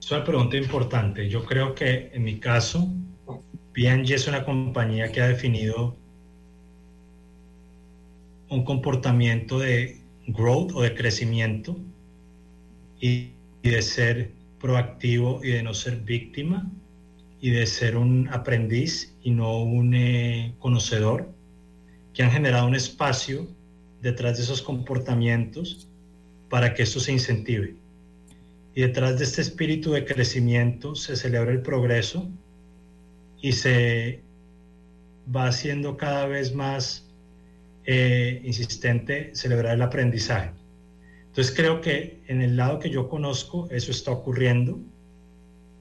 [0.00, 1.28] Es una pregunta importante.
[1.28, 2.88] Yo creo que en mi caso,
[3.72, 5.96] P&G es una compañía que ha definido
[8.48, 11.76] un comportamiento de growth o de crecimiento
[13.00, 13.30] y
[13.62, 16.70] de ser proactivo y de no ser víctima
[17.40, 21.32] y de ser un aprendiz y no un eh, conocedor,
[22.12, 23.48] que han generado un espacio
[24.02, 25.88] detrás de esos comportamientos
[26.48, 27.76] para que esto se incentive.
[28.74, 32.28] Y detrás de este espíritu de crecimiento se celebra el progreso
[33.40, 34.20] y se
[35.34, 37.06] va haciendo cada vez más
[37.84, 40.59] eh, insistente celebrar el aprendizaje.
[41.30, 44.80] Entonces creo que en el lado que yo conozco eso está ocurriendo.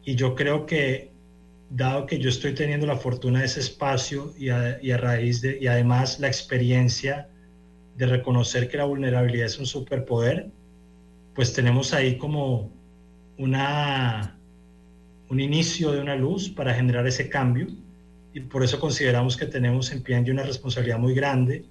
[0.05, 1.11] Y yo creo que
[1.71, 5.65] dado que yo estoy teniendo la fortuna de ese espacio y a, raíz de, y
[5.65, 7.29] además la experiencia
[7.97, 10.51] de reconocer que la vulnerabilidad es un superpoder,
[11.33, 12.71] pues tenemos ahí como
[13.39, 14.37] una,
[15.29, 17.67] un inicio de una luz para generar ese cambio.
[18.35, 21.65] Y por eso consideramos que tenemos en P&G una responsabilidad muy grande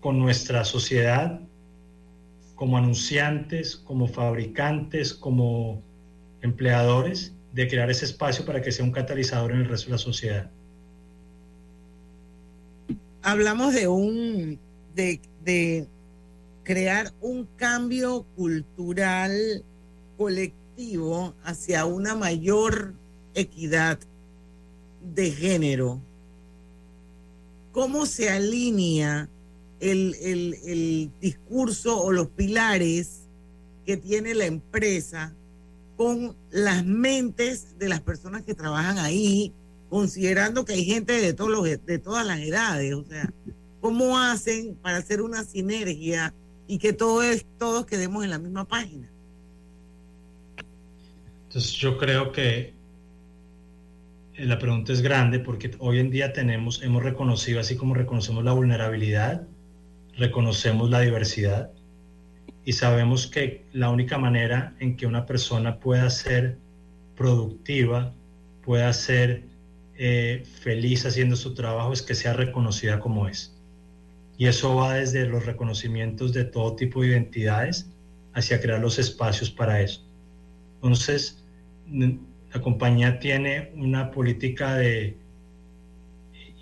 [0.00, 1.40] con nuestra sociedad
[2.62, 5.82] como anunciantes, como fabricantes, como
[6.42, 9.98] empleadores, de crear ese espacio para que sea un catalizador en el resto de la
[9.98, 10.48] sociedad.
[13.20, 14.60] Hablamos de un,
[14.94, 15.88] de, de
[16.62, 19.64] crear un cambio cultural
[20.16, 22.94] colectivo hacia una mayor
[23.34, 23.98] equidad
[25.16, 25.98] de género.
[27.72, 29.28] ¿Cómo se alinea
[29.82, 33.22] el, el- el discurso o los pilares
[33.84, 35.34] que tiene la empresa
[35.96, 39.52] con las mentes de las personas que trabajan ahí,
[39.90, 42.94] considerando que hay gente de, todos los, de todas las edades?
[42.94, 43.30] O sea,
[43.80, 46.32] ¿cómo hacen para hacer una sinergia
[46.68, 49.10] y que todos, todos quedemos en la misma página?
[51.48, 52.72] Entonces yo creo que
[54.34, 58.42] eh, la pregunta es grande porque hoy en día tenemos, hemos reconocido, así como reconocemos
[58.44, 59.46] la vulnerabilidad,
[60.16, 61.70] reconocemos la diversidad
[62.64, 66.58] y sabemos que la única manera en que una persona pueda ser
[67.16, 68.12] productiva,
[68.64, 69.44] pueda ser
[69.96, 73.54] eh, feliz haciendo su trabajo es que sea reconocida como es.
[74.38, 77.90] Y eso va desde los reconocimientos de todo tipo de identidades
[78.34, 80.02] hacia crear los espacios para eso.
[80.76, 81.44] Entonces,
[81.88, 85.16] la compañía tiene una política de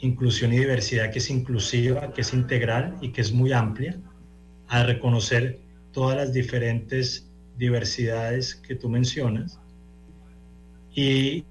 [0.01, 3.99] inclusión y diversidad que es inclusiva, que es integral y que es muy amplia,
[4.69, 5.59] a reconocer
[5.93, 9.61] todas las diferentes diversidades que tú mencionas.
[10.95, 11.45] Y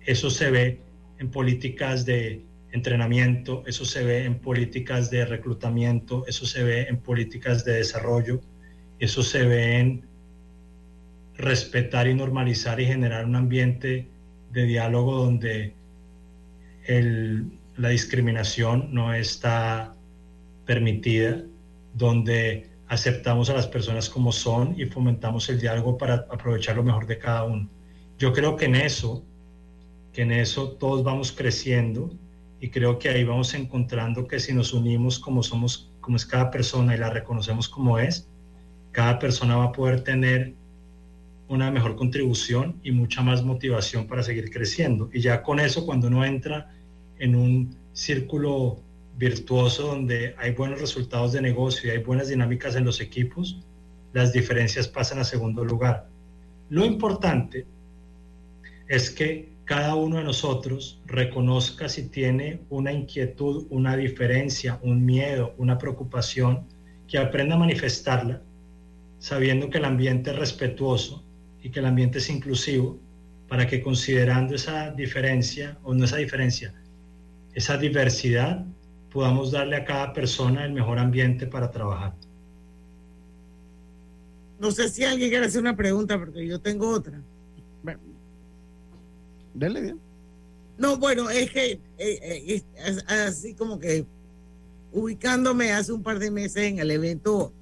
[0.00, 0.80] eso se ve
[1.18, 2.42] en políticas de
[2.72, 8.40] entrenamiento, eso se ve en políticas de reclutamiento, eso se ve en políticas de desarrollo,
[8.98, 10.04] eso se ve en
[11.36, 14.08] respetar y normalizar y generar un ambiente
[14.52, 15.74] de diálogo donde
[16.86, 19.94] la discriminación no está
[20.66, 21.42] permitida,
[21.94, 27.06] donde aceptamos a las personas como son y fomentamos el diálogo para aprovechar lo mejor
[27.06, 27.68] de cada uno.
[28.18, 29.24] Yo creo que en eso,
[30.12, 32.12] que en eso todos vamos creciendo
[32.60, 36.50] y creo que ahí vamos encontrando que si nos unimos como somos, como es cada
[36.50, 38.28] persona y la reconocemos como es,
[38.92, 40.54] cada persona va a poder tener
[41.48, 45.10] una mejor contribución y mucha más motivación para seguir creciendo.
[45.12, 46.74] Y ya con eso, cuando uno entra
[47.18, 48.80] en un círculo
[49.16, 53.60] virtuoso donde hay buenos resultados de negocio y hay buenas dinámicas en los equipos,
[54.12, 56.08] las diferencias pasan a segundo lugar.
[56.70, 57.66] Lo importante
[58.88, 65.54] es que cada uno de nosotros reconozca si tiene una inquietud, una diferencia, un miedo,
[65.58, 66.66] una preocupación,
[67.08, 68.42] que aprenda a manifestarla,
[69.18, 71.23] sabiendo que el ambiente es respetuoso
[71.64, 73.00] y que el ambiente es inclusivo,
[73.48, 76.74] para que considerando esa diferencia, o no esa diferencia,
[77.54, 78.66] esa diversidad,
[79.10, 82.12] podamos darle a cada persona el mejor ambiente para trabajar.
[84.60, 87.18] No sé si alguien quiere hacer una pregunta, porque yo tengo otra.
[89.54, 90.00] Dele bien.
[90.76, 94.04] No, bueno, es que eh, eh, es así como que
[94.92, 97.52] ubicándome hace un par de meses en el evento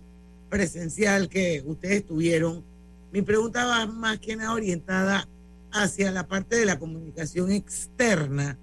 [0.51, 2.65] presencial que ustedes tuvieron,
[3.13, 5.29] mi pregunta va más que nada orientada
[5.71, 8.59] hacia la parte de la comunicación externa,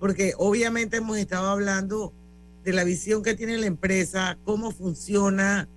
[0.00, 2.12] porque obviamente hemos estado hablando
[2.64, 5.68] de la visión que tiene la empresa, cómo funciona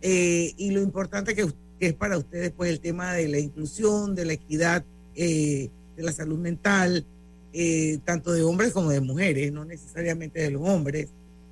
[0.00, 4.24] eh, y lo importante que, es para ustedes pues el tema de la inclusión, de
[4.24, 7.04] la equidad, eh, de la salud mental,
[7.52, 11.08] eh, tanto de hombres como de mujeres, no necesariamente de los hombres.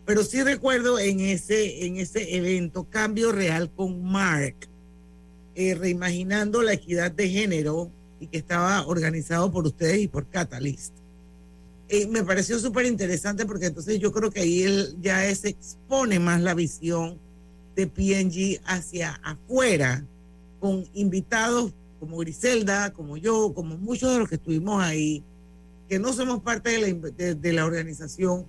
[0.07, 4.57] Pero sí recuerdo en ese, en ese evento Cambio Real con Mark,
[5.55, 7.91] eh, reimaginando la equidad de género
[8.21, 10.93] y que estaba organizado por ustedes y por Catalyst.
[11.89, 16.19] Eh, me pareció súper interesante porque entonces yo creo que ahí él ya se expone
[16.19, 17.19] más la visión
[17.77, 20.05] de PNG hacia afuera,
[20.61, 25.23] con invitados como Griselda, como yo, como muchos de los que estuvimos ahí,
[25.89, 28.47] que no somos parte de la, de- de la organización,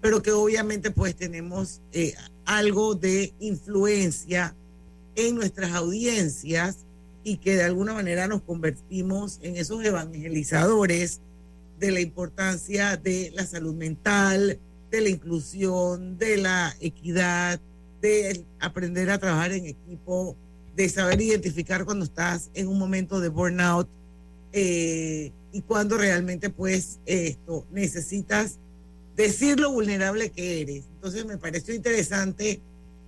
[0.00, 4.54] pero que obviamente pues tenemos eh, algo de influencia
[5.16, 6.78] en nuestras audiencias
[7.24, 11.20] y que de alguna manera nos convertimos en esos evangelizadores
[11.78, 14.58] de la importancia de la salud mental,
[14.90, 17.60] de la inclusión, de la equidad,
[18.00, 20.36] de aprender a trabajar en equipo,
[20.76, 23.88] de saber identificar cuando estás en un momento de burnout
[24.52, 28.58] eh, y cuando realmente pues esto necesitas
[29.16, 30.84] decir lo vulnerable que eres.
[30.94, 32.60] Entonces me pareció interesante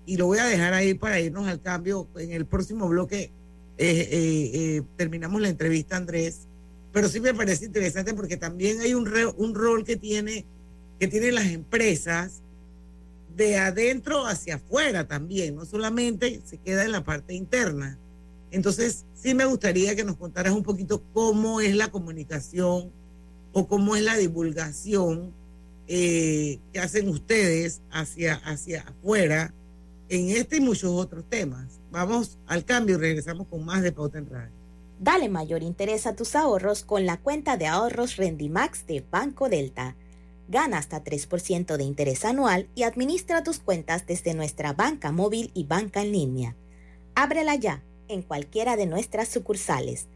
[0.06, 2.08] y lo voy a dejar ahí para irnos al cambio.
[2.16, 3.30] En el próximo bloque eh,
[3.78, 6.40] eh, eh, terminamos la entrevista, Andrés,
[6.92, 10.44] pero sí me parece interesante porque también hay un, re- un rol que tiene
[11.00, 12.40] que tienen las empresas
[13.36, 17.98] de adentro hacia afuera también, no solamente se queda en la parte interna.
[18.52, 22.92] Entonces, sí me gustaría que nos contaras un poquito cómo es la comunicación
[23.52, 25.32] o cómo es la divulgación
[25.88, 29.52] eh, que hacen ustedes hacia, hacia afuera
[30.08, 31.80] en este y muchos otros temas.
[31.90, 34.52] Vamos al cambio y regresamos con más de Pauta en Radio.
[35.00, 39.96] Dale mayor interés a tus ahorros con la cuenta de ahorros Rendimax de Banco Delta.
[40.48, 45.64] Gana hasta 3% de interés anual y administra tus cuentas desde nuestra banca móvil y
[45.64, 46.56] banca en línea.
[47.14, 50.06] Ábrela ya en cualquiera de nuestras sucursales.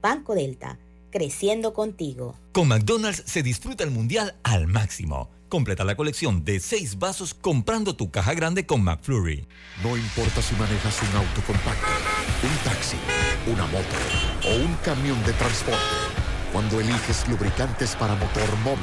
[0.00, 0.78] Banco Delta,
[1.14, 2.34] creciendo contigo.
[2.50, 5.30] Con McDonald's se disfruta el mundial al máximo.
[5.48, 9.46] Completa la colección de seis vasos comprando tu caja grande con McFlurry.
[9.84, 11.86] No importa si manejas un auto compacto,
[12.42, 12.96] un taxi,
[13.46, 13.94] una moto
[14.48, 15.78] o un camión de transporte.
[16.52, 18.82] Cuando eliges lubricantes para motor móvil,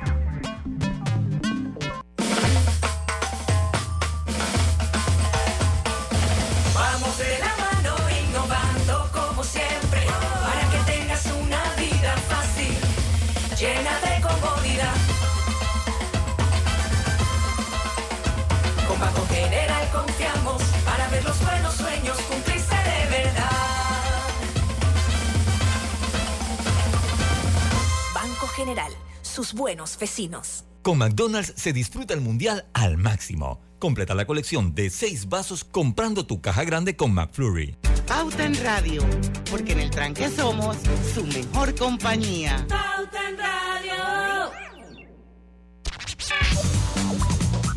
[29.31, 30.65] sus buenos vecinos.
[30.83, 33.59] Con McDonald's se disfruta el mundial al máximo.
[33.79, 37.77] Completa la colección de seis vasos comprando tu caja grande con McFlurry.
[38.07, 39.01] Pauta en Radio,
[39.49, 40.77] porque en el tranque somos
[41.13, 42.65] su mejor compañía.
[42.67, 44.51] Pauta en Radio.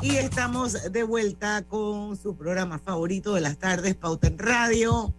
[0.03, 5.15] Y estamos de vuelta con su programa favorito de las tardes, Pauta en Radio.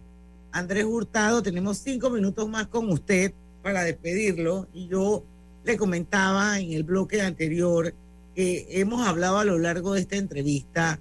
[0.52, 4.68] Andrés Hurtado, tenemos cinco minutos más con usted para despedirlo.
[4.72, 5.24] Y yo
[5.66, 7.92] le comentaba en el bloque anterior
[8.36, 11.00] que hemos hablado a lo largo de esta entrevista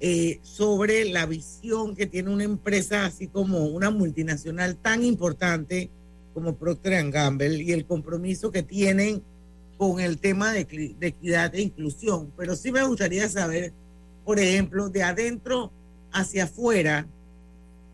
[0.00, 5.90] eh, sobre la visión que tiene una empresa así como una multinacional tan importante
[6.32, 9.22] como Procter Gamble y el compromiso que tienen
[9.76, 10.64] con el tema de,
[10.98, 12.32] de equidad e inclusión.
[12.38, 13.72] Pero sí me gustaría saber,
[14.24, 15.70] por ejemplo, de adentro
[16.10, 17.06] hacia afuera,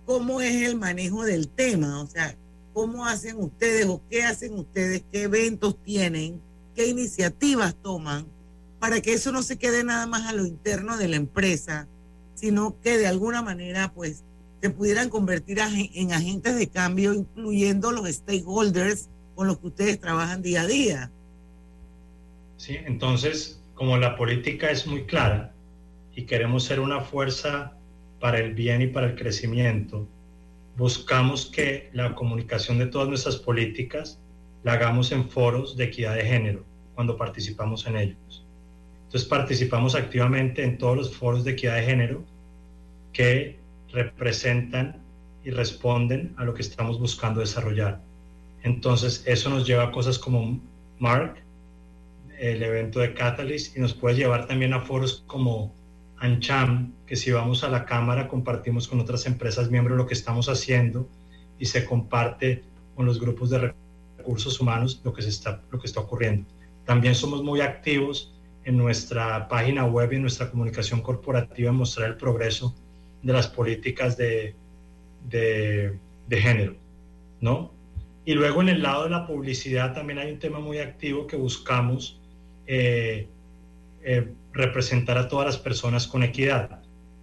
[0.06, 2.36] cómo es el manejo del tema, o sea,
[2.72, 6.40] cómo hacen ustedes o qué hacen ustedes, qué eventos tienen,
[6.74, 8.26] qué iniciativas toman
[8.78, 11.86] para que eso no se quede nada más a lo interno de la empresa,
[12.34, 14.24] sino que de alguna manera pues
[14.60, 20.42] se pudieran convertir en agentes de cambio, incluyendo los stakeholders con los que ustedes trabajan
[20.42, 21.10] día a día.
[22.56, 25.52] Sí, entonces, como la política es muy clara
[26.14, 27.72] y queremos ser una fuerza
[28.20, 30.06] para el bien y para el crecimiento,
[30.76, 34.18] buscamos que la comunicación de todas nuestras políticas
[34.62, 36.64] la hagamos en foros de equidad de género
[36.94, 38.44] cuando participamos en ellos.
[39.06, 42.24] Entonces participamos activamente en todos los foros de equidad de género
[43.12, 43.58] que
[43.92, 44.96] representan
[45.44, 48.00] y responden a lo que estamos buscando desarrollar.
[48.62, 50.60] Entonces eso nos lleva a cosas como
[50.98, 51.34] Mark,
[52.38, 55.74] el evento de Catalyst, y nos puede llevar también a foros como
[56.22, 60.48] ANCHAM, que si vamos a la Cámara compartimos con otras empresas miembros lo que estamos
[60.48, 61.08] haciendo
[61.58, 62.62] y se comparte
[62.94, 63.74] con los grupos de
[64.18, 66.48] recursos humanos lo que, se está, lo que está ocurriendo.
[66.86, 68.32] También somos muy activos
[68.64, 72.72] en nuestra página web y en nuestra comunicación corporativa en mostrar el progreso
[73.20, 74.54] de las políticas de,
[75.28, 75.98] de,
[76.30, 76.74] género,
[77.40, 77.72] ¿no?
[78.24, 81.36] Y luego en el lado de la publicidad también hay un tema muy activo que
[81.36, 82.20] buscamos
[82.68, 83.26] eh,
[84.04, 86.80] eh, representar a todas las personas con equidad,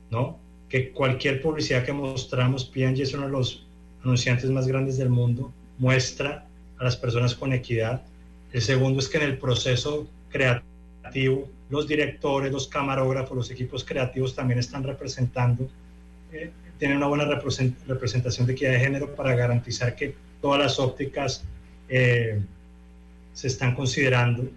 [0.10, 0.38] ¿no?
[0.68, 3.66] Que cualquier publicidad que mostramos, P&G es uno de los
[4.04, 6.46] anunciantes más grandes del mundo, muestra
[6.78, 8.02] a las personas con equidad.
[8.52, 14.36] El segundo es que en el proceso creativo, los directores, los camarógrafos, los equipos creativos
[14.36, 15.70] también están representando,
[16.32, 21.44] eh, tienen una buena representación de equidad de género para garantizar que todas las ópticas
[21.90, 22.40] eh,
[23.34, 24.48] se están considerando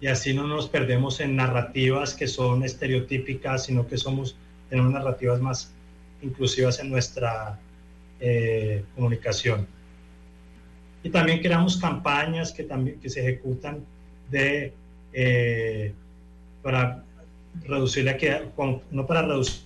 [0.00, 4.34] y así no nos perdemos en narrativas que son estereotípicas, sino que somos,
[4.70, 5.72] tenemos narrativas más
[6.22, 7.58] inclusivas en nuestra
[8.18, 9.66] eh, comunicación.
[11.02, 13.84] Y también creamos campañas que, también, que se ejecutan
[14.30, 14.72] de,
[15.12, 15.92] eh,
[16.62, 17.02] para
[17.66, 18.42] reducir la equidad,
[18.90, 19.64] no para reducir,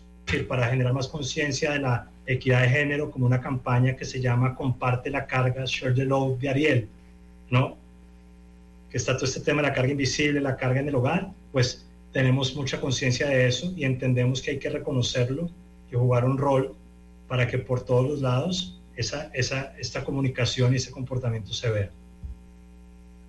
[0.49, 4.55] para generar más conciencia de la equidad de género, como una campaña que se llama
[4.57, 6.89] Comparte la carga, Share the Load de Ariel,
[7.51, 7.76] ¿no?
[8.95, 11.84] Que está todo este tema de la carga invisible, la carga en el hogar, pues
[12.12, 15.51] tenemos mucha conciencia de eso y entendemos que hay que reconocerlo
[15.90, 16.76] y jugar un rol
[17.26, 21.90] para que por todos los lados esa, esa, esta comunicación y ese comportamiento se vea.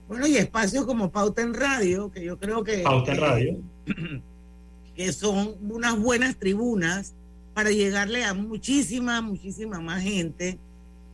[0.07, 2.83] Bueno, y espacios como Pauta en Radio, que yo creo que...
[2.83, 3.57] Pauta en Radio.
[4.95, 7.15] Que son unas buenas tribunas
[7.55, 10.59] para llegarle a muchísima, muchísima más gente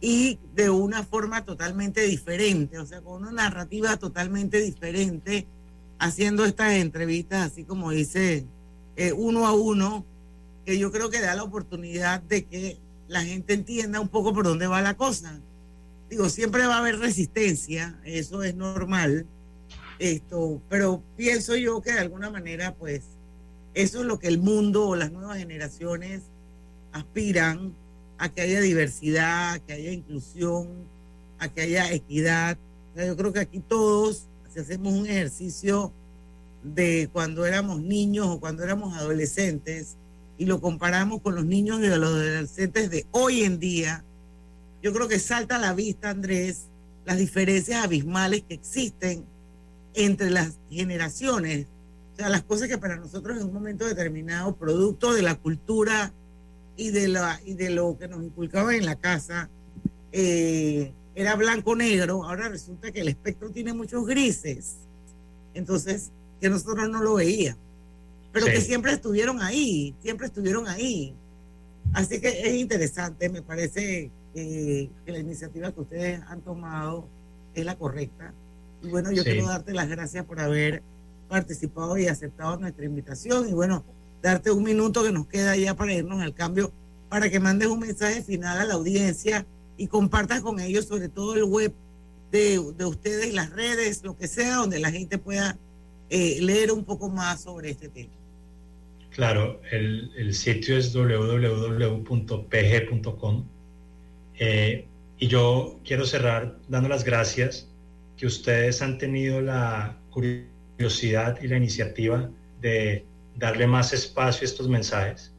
[0.01, 5.45] y de una forma totalmente diferente, o sea, con una narrativa totalmente diferente,
[5.99, 8.43] haciendo estas entrevistas, así como dice,
[8.95, 10.03] eh, uno a uno,
[10.65, 12.77] que yo creo que da la oportunidad de que
[13.07, 15.39] la gente entienda un poco por dónde va la cosa.
[16.09, 19.27] Digo, siempre va a haber resistencia, eso es normal,
[19.99, 23.03] esto, pero pienso yo que de alguna manera, pues,
[23.75, 26.23] eso es lo que el mundo o las nuevas generaciones
[26.91, 27.73] aspiran
[28.21, 30.67] a que haya diversidad, a que haya inclusión,
[31.39, 32.55] a que haya equidad.
[32.95, 35.91] yo creo que aquí todos, si hacemos un ejercicio
[36.63, 39.95] de cuando éramos niños o cuando éramos adolescentes
[40.37, 44.03] y lo comparamos con los niños y los adolescentes de hoy en día,
[44.83, 46.67] yo creo que salta a la vista, Andrés,
[47.05, 49.25] las diferencias abismales que existen
[49.95, 51.65] entre las generaciones.
[52.13, 56.13] O sea, las cosas que para nosotros en un momento determinado, producto de la cultura
[56.77, 59.49] y de, la, y de lo que nos inculcaban en la casa
[60.11, 64.77] eh, era blanco-negro, ahora resulta que el espectro tiene muchos grises.
[65.53, 66.09] Entonces,
[66.39, 67.59] que nosotros no lo veíamos.
[68.31, 71.13] Pero que siempre estuvieron ahí, siempre estuvieron ahí.
[71.93, 77.07] Así que es interesante, me parece que la iniciativa que ustedes han tomado
[77.53, 78.33] es la correcta.
[78.81, 80.81] Y bueno, yo quiero darte las gracias por haber
[81.27, 83.49] participado y aceptado nuestra invitación.
[83.49, 83.83] Y bueno,
[84.21, 86.71] darte un minuto que nos queda ya para irnos al cambio,
[87.09, 89.45] para que mandes un mensaje final a la audiencia
[89.77, 91.73] y compartas con ellos sobre todo el web
[92.31, 95.57] de, ustedes, las redes, lo que sea, donde la gente pueda
[96.09, 98.11] eh, leer un poco más sobre este tema.
[99.09, 102.23] Claro, el, sitio es www.pg.com
[104.39, 104.85] eh,
[105.19, 107.67] y yo quiero cerrar dando las gracias
[108.17, 112.29] que ustedes han tenido la curiosidad y la iniciativa
[112.61, 113.03] de
[113.35, 115.31] darle más espacio a estos mensajes,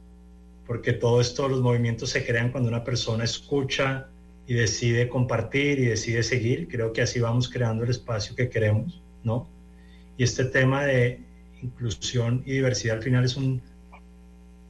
[0.67, 4.07] porque todo esto, los movimientos se crean cuando una persona escucha
[4.47, 6.67] y decide compartir y decide seguir.
[6.67, 9.47] Creo que así vamos creando el espacio que queremos, ¿no?
[10.17, 11.19] Y este tema de
[11.61, 13.61] inclusión y diversidad al final es un,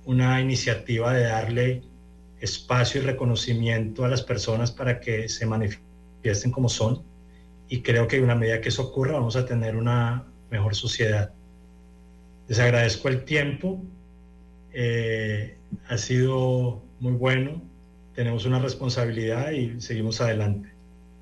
[0.05, 1.83] una iniciativa de darle
[2.39, 7.01] espacio y reconocimiento a las personas para que se manifiesten como son.
[7.69, 11.33] Y creo que una medida que eso ocurra vamos a tener una mejor sociedad.
[12.47, 13.81] Les agradezco el tiempo.
[14.73, 17.61] Eh, ha sido muy bueno.
[18.15, 20.69] Tenemos una responsabilidad y seguimos adelante.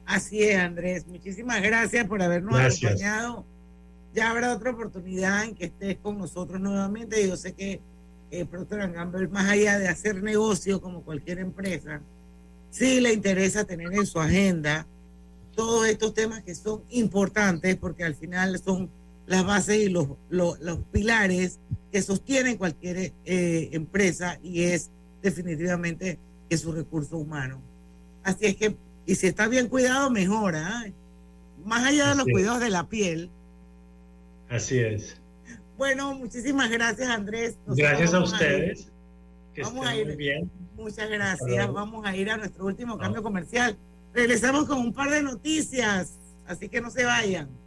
[0.06, 1.08] Así es, Andrés.
[1.08, 3.46] Muchísimas gracias por habernos acompañado.
[4.14, 7.26] Ya habrá otra oportunidad en que estés con nosotros nuevamente.
[7.26, 7.80] Yo sé que
[8.32, 12.02] eh, Procter Gamble, más allá de hacer negocio como cualquier empresa,
[12.72, 14.86] sí le interesa tener en su agenda
[15.56, 18.90] todos estos temas que son importantes porque al final son
[19.32, 20.58] las bases y los, los,
[20.92, 21.58] pilares
[21.90, 24.90] que sostienen cualquier eh, empresa y es
[25.22, 26.20] definitivamente
[26.50, 27.62] que su recurso humano.
[28.24, 28.76] Así es que,
[29.06, 30.84] y si está bien cuidado, mejora.
[30.86, 30.94] ¿eh?
[31.64, 33.30] Más allá de los cuidados de la piel.
[34.50, 35.16] Así es.
[35.78, 37.56] Bueno, muchísimas gracias, Andrés.
[37.68, 38.92] gracias a ustedes.
[39.64, 40.14] vamos a ir.
[40.18, 40.52] bien.
[40.76, 41.72] Muchas gracias.
[41.72, 43.78] Vamos a ir a nuestro último cambio comercial.
[44.14, 46.16] Regresamos con un par de noticias,
[46.46, 47.61] así que no se vayan.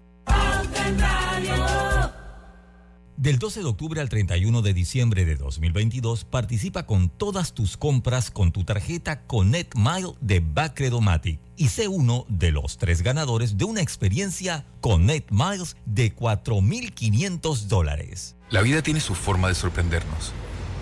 [3.25, 8.31] Del 12 de octubre al 31 de diciembre de 2022, participa con todas tus compras
[8.31, 13.65] con tu tarjeta Connect Mile de Bacredomatic y sé uno de los tres ganadores de
[13.65, 18.37] una experiencia Connect Miles de 4.500 dólares.
[18.51, 20.33] La vida tiene su forma de sorprendernos,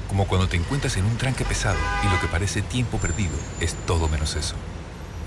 [0.09, 3.77] como cuando te encuentras en un tranque pesado y lo que parece tiempo perdido es
[3.87, 4.57] todo menos eso.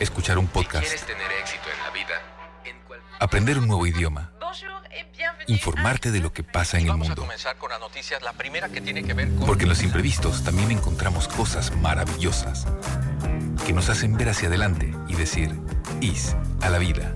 [0.01, 0.86] Escuchar un podcast.
[1.05, 4.35] tener éxito en la vida, aprender un nuevo idioma
[5.48, 7.16] informarte de lo que pasa en el mundo.
[7.16, 9.46] comenzar con la noticia, la primera que tiene que ver con...
[9.46, 12.66] Porque en los imprevistos también encontramos cosas maravillosas
[13.66, 15.60] que nos hacen ver hacia adelante y decir,
[16.02, 17.16] IS a la vida.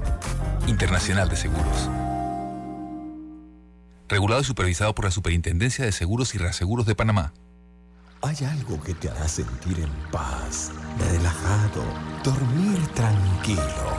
[0.68, 1.90] Internacional de Seguros.
[4.08, 7.34] Regulado y supervisado por la Superintendencia de Seguros y Reaseguros de Panamá.
[8.22, 10.72] Hay algo que te hará sentir en paz,
[11.12, 11.84] relajado,
[12.24, 13.99] dormir tranquilo.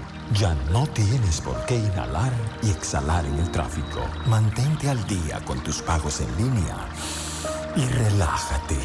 [0.39, 2.31] Ya no tienes por qué inhalar
[2.63, 3.99] y exhalar en el tráfico.
[4.27, 6.87] Mantente al día con tus pagos en línea
[7.75, 8.77] y relájate.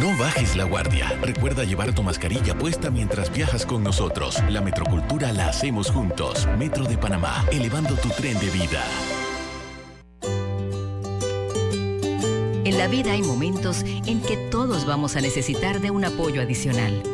[0.00, 1.18] No bajes la guardia.
[1.22, 4.42] Recuerda llevar tu mascarilla puesta mientras viajas con nosotros.
[4.50, 6.46] La metrocultura la hacemos juntos.
[6.58, 8.84] Metro de Panamá, elevando tu tren de vida.
[12.64, 17.13] En la vida hay momentos en que todos vamos a necesitar de un apoyo adicional.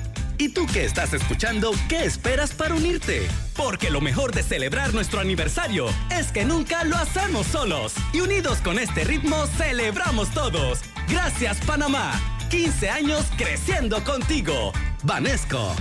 [0.41, 3.27] ¿Y tú que estás escuchando, qué esperas para unirte?
[3.55, 7.93] Porque lo mejor de celebrar nuestro aniversario es que nunca lo hacemos solos.
[8.11, 10.79] Y unidos con este ritmo, celebramos todos.
[11.07, 12.19] Gracias Panamá.
[12.49, 14.73] 15 años creciendo contigo.
[15.03, 15.75] Vanesco.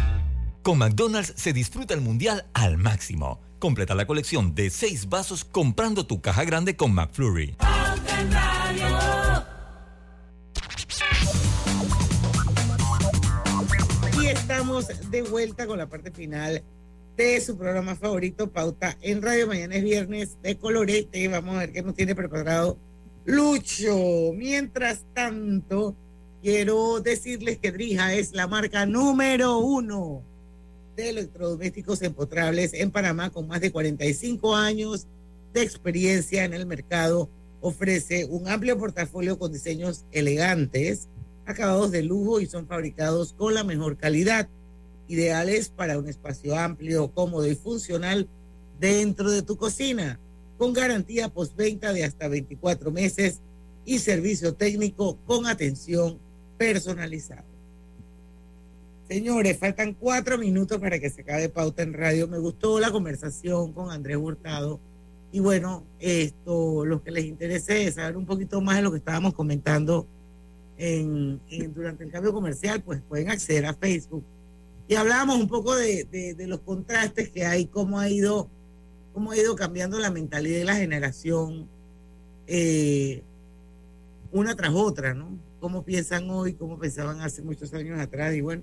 [0.61, 3.41] Con McDonald's se disfruta el mundial al máximo.
[3.61, 7.57] Completa la colección de 6 vasos comprando tu caja grande con McFlurry.
[14.31, 16.63] Estamos de vuelta con la parte final
[17.17, 19.49] de su programa favorito, Pauta en Radio.
[19.49, 21.27] Mañana es viernes de colorete.
[21.27, 22.79] Vamos a ver qué nos tiene preparado
[23.25, 24.33] Lucho.
[24.37, 25.97] Mientras tanto,
[26.43, 30.23] quiero decirles que Drija es la marca número uno
[30.95, 35.09] de electrodomésticos empotrables en Panamá con más de 45 años
[35.53, 37.29] de experiencia en el mercado.
[37.61, 41.09] Ofrece un amplio portafolio con diseños elegantes,
[41.51, 44.49] acabados de lujo y son fabricados con la mejor calidad,
[45.09, 48.29] ideales para un espacio amplio, cómodo y funcional
[48.79, 50.19] dentro de tu cocina,
[50.57, 53.41] con garantía postventa de hasta 24 meses
[53.85, 56.19] y servicio técnico con atención
[56.57, 57.45] personalizada.
[59.09, 62.29] Señores, faltan cuatro minutos para que se acabe pauta en radio.
[62.29, 64.79] Me gustó la conversación con Andrés Hurtado.
[65.33, 68.99] Y bueno, esto, lo que les interese es saber un poquito más de lo que
[68.99, 70.07] estábamos comentando
[70.81, 71.41] en,
[71.75, 74.25] durante el cambio comercial, pues pueden acceder a Facebook.
[74.89, 78.49] Y hablábamos un poco de, de, los contrastes que hay, cómo ha ido,
[79.13, 81.69] cómo ha ido cambiando la mentalidad de la generación
[82.47, 83.23] eh,
[84.33, 85.29] una tras otra, ¿no?
[85.61, 88.35] Cómo piensan hoy, cómo pensaban hace muchos años atrás.
[88.35, 88.63] Y bueno,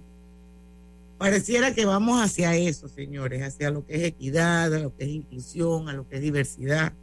[1.18, 5.10] Pareciera que vamos hacia eso, señores, hacia lo que es equidad, a lo que es
[5.10, 6.94] inclusión, a lo que es diversidad.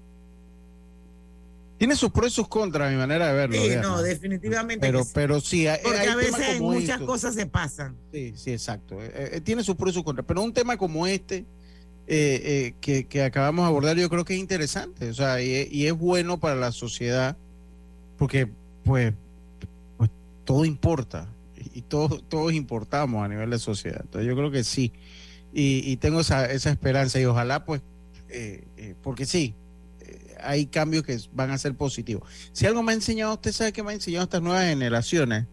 [1.84, 3.62] Tiene sus pros y sus contras, mi manera de verlo.
[3.62, 4.86] Sí, no, definitivamente.
[4.86, 7.94] Pero, pero sí, hay, porque a veces muchas cosas se pasan.
[8.10, 9.02] Sí, sí, exacto.
[9.02, 10.24] Eh, eh, tiene sus pros y sus contras.
[10.26, 11.44] Pero un tema como este
[12.06, 15.10] eh, que, que, acabamos de abordar, yo creo que es interesante.
[15.10, 17.36] O sea, y, y es bueno para la sociedad,
[18.16, 18.48] porque,
[18.82, 19.12] pues,
[19.98, 20.08] pues
[20.46, 21.28] todo importa
[21.74, 24.00] y todos, todos importamos a nivel de sociedad.
[24.00, 24.90] Entonces yo creo que sí.
[25.52, 27.82] Y, tengo esa, esa, esperanza y ojalá pues,
[29.02, 29.54] porque sí,
[30.44, 32.28] hay cambios que van a ser positivos.
[32.52, 35.46] Si algo me ha enseñado, usted sabe que me ha enseñado estas nuevas generaciones,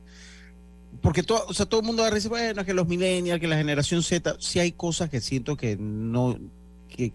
[1.02, 3.48] porque todo, o sea, todo el mundo va a decir, bueno, que los millennials, que
[3.48, 6.38] la generación Z, sí hay cosas que siento que no,
[6.90, 7.14] que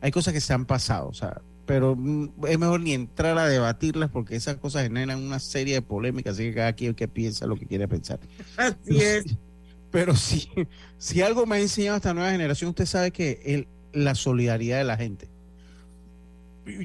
[0.00, 3.46] hay cosas que se han pasado, o sea, pero mm, es mejor ni entrar a
[3.46, 7.46] debatirlas porque esas cosas generan una serie de polémicas, así que cada quien que piensa
[7.46, 8.20] lo que quiere pensar.
[8.56, 9.24] Así es.
[9.90, 10.48] Pero si,
[10.98, 14.84] si algo me ha enseñado esta nueva generación, usted sabe que el, la solidaridad de
[14.84, 15.28] la gente.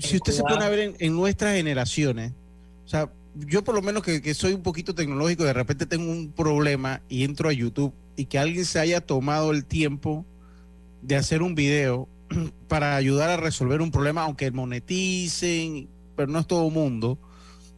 [0.02, 2.34] Si usted se pone a ver en, nuestras generaciones,
[2.86, 6.12] o sea, yo por lo menos que, que soy un poquito tecnológico, de repente tengo
[6.12, 10.26] un problema y entro a YouTube y que alguien se haya tomado el tiempo
[11.02, 12.08] de hacer un video
[12.68, 17.18] para ayudar a resolver un problema, aunque moneticen, pero no es todo mundo,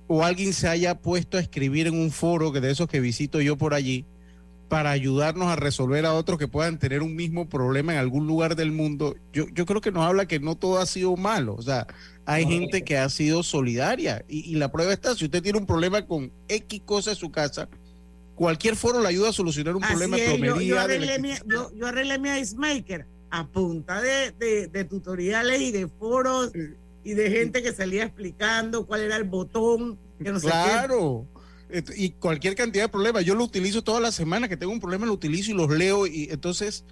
[0.08, 3.40] o alguien se haya puesto a escribir en un foro que de esos que visito
[3.40, 4.04] yo por allí,
[4.72, 8.56] para ayudarnos a resolver a otros que puedan tener un mismo problema en algún lugar
[8.56, 11.62] del mundo, yo, yo creo que nos habla que no todo ha sido malo, o
[11.62, 11.88] sea,
[12.26, 16.08] hay gente que ha sido solidaria y, la prueba está, si usted tiene un problema
[16.08, 17.68] con X cosa en su casa,
[18.36, 20.18] cualquier foro le ayuda a solucionar un problema.
[20.18, 22.30] yo, yo, arreglé mi, yo, yo arreglé mi
[23.30, 26.54] a punta de, tutoriales y de foros
[27.04, 30.00] y de gente que salía explicando cuál era el botón.
[30.24, 31.26] Que no claro.
[31.96, 33.26] Y cualquier cantidad de problemas.
[33.26, 36.08] Yo lo utilizo toda la semana que tengo un problema, lo utilizo y los leo.
[36.08, 36.84] Y entonces,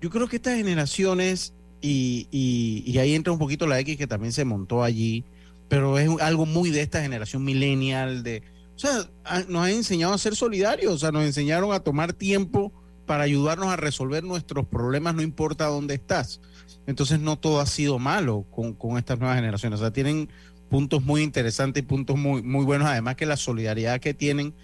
[0.00, 4.32] yo creo que estas generaciones, y, y, ahí entra un poquito la X que también
[4.32, 5.24] se montó allí,
[5.68, 8.42] pero es algo muy de esta generación millennial, de,
[8.76, 9.08] o sea,
[9.48, 12.72] nos han enseñado a ser solidarios, o sea, nos enseñaron a tomar tiempo
[13.06, 16.40] para ayudarnos a resolver nuestros problemas, no importa dónde estás.
[16.86, 19.80] Entonces no todo ha sido malo con, estas nuevas generaciones.
[19.80, 20.28] O sea, tienen
[20.68, 22.88] puntos muy interesantes y puntos muy, muy buenos.
[22.88, 24.54] Además que la solidaridad que tienen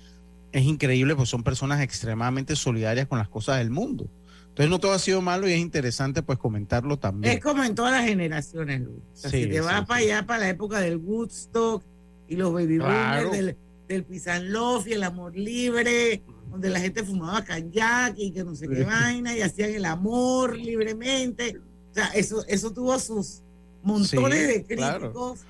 [0.52, 4.06] es increíble, pues son personas extremadamente solidarias con las cosas del mundo.
[4.52, 7.34] Entonces no todo ha sido malo y es interesante pues comentarlo también.
[7.34, 9.00] Es como en todas las generaciones, Luis.
[9.14, 11.82] si te vas para allá, para la época del Woodstock
[12.28, 13.56] y los baby boomers, del,
[13.88, 18.68] del Love y el amor libre, donde la gente fumaba canyac y que no sé
[18.68, 21.58] qué vaina y hacían el amor libremente.
[21.90, 23.40] O sea, eso, eso tuvo sus
[23.82, 25.40] montones de críticos,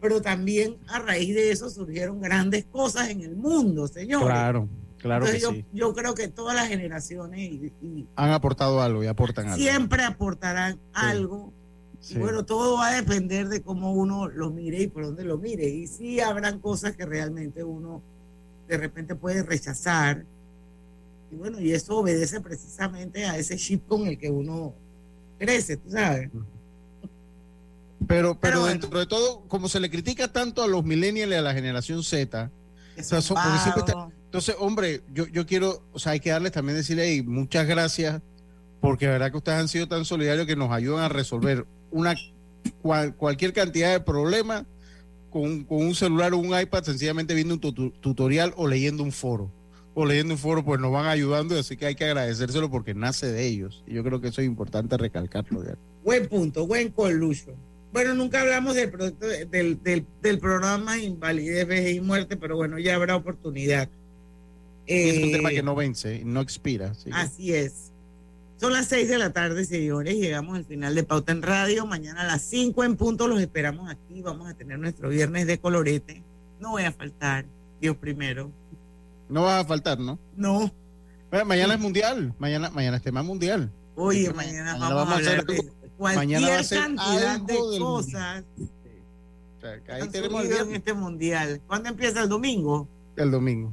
[0.00, 4.24] pero también a raíz de eso surgieron grandes cosas en el mundo, señor.
[4.24, 5.64] Claro, claro que yo, sí.
[5.72, 7.72] yo creo que todas las generaciones
[8.16, 9.56] han aportado algo y aportan algo.
[9.56, 11.52] Siempre aportarán algo.
[12.08, 15.36] Y bueno, todo va a depender de cómo uno lo mire y por dónde lo
[15.36, 15.68] mire.
[15.68, 18.02] Y sí habrán cosas que realmente uno
[18.68, 20.24] de repente puede rechazar
[21.30, 24.74] y bueno, y eso obedece precisamente a ese chip con el que uno
[25.38, 26.30] crece, tú sabes.
[28.06, 31.42] Pero, pero, dentro de todo, como se le critica tanto a los millennials y a
[31.42, 32.50] la generación Z,
[32.96, 38.20] entonces, hombre, yo, yo quiero, o sea, hay que darles también decirle ahí muchas gracias,
[38.80, 42.14] porque la verdad que ustedes han sido tan solidarios que nos ayudan a resolver una
[43.16, 44.64] cualquier cantidad de problemas
[45.30, 49.50] con, con, un celular o un iPad, sencillamente viendo un tutorial o leyendo un foro.
[49.94, 53.26] O leyendo un foro, pues nos van ayudando, así que hay que agradecérselo porque nace
[53.26, 53.82] de ellos.
[53.86, 55.64] Y yo creo que eso es importante recalcarlo.
[56.04, 57.52] Buen punto, buen colucho.
[57.92, 62.78] Bueno, nunca hablamos del, proyecto, del, del, del programa Invalidez, Vejez y Muerte, pero bueno,
[62.78, 63.88] ya habrá oportunidad.
[64.86, 66.92] es un Eh, tema que no vence, no expira.
[67.12, 67.90] así es.
[68.60, 70.14] Son las seis de la tarde, señores.
[70.16, 71.86] Llegamos al final de Pauta en Radio.
[71.86, 74.20] Mañana a las 5 en punto los esperamos aquí.
[74.20, 76.22] Vamos a tener nuestro viernes de colorete.
[76.60, 77.46] No voy a faltar.
[77.80, 78.50] Dios primero.
[79.30, 80.18] No vas a faltar, ¿no?
[80.36, 80.70] No.
[81.30, 82.34] Bueno, mañana es mundial.
[82.38, 83.70] Mañana, mañana es tema mundial.
[83.96, 87.34] Oye, mañana, mañana vamos, a hablar hacer de algo- cualquier mañana va a ser cantidad
[87.34, 91.60] algo de cosas O sea, que que ahí han tenemos el en este mundial.
[91.66, 92.88] ¿Cuándo empieza el domingo?
[93.16, 93.72] el domingo.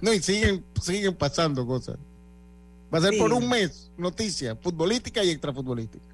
[0.00, 1.96] No, y siguen, siguen pasando cosas.
[2.92, 3.20] Va a ser Sí.
[3.20, 6.04] por un mes noticias futbolística y extrafutbolística.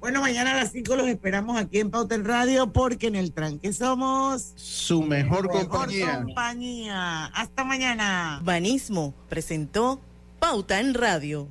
[0.00, 3.32] Bueno, mañana a las 5 los esperamos aquí en Pauta en Radio porque en el
[3.32, 6.22] tranque somos Su mejor mejor compañía.
[6.22, 7.26] compañía.
[7.26, 8.40] Hasta mañana.
[8.44, 10.00] Banismo presentó
[10.38, 11.48] Pauta en Radio.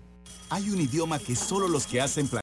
[0.52, 2.28] Hay un idioma que solo los que hacen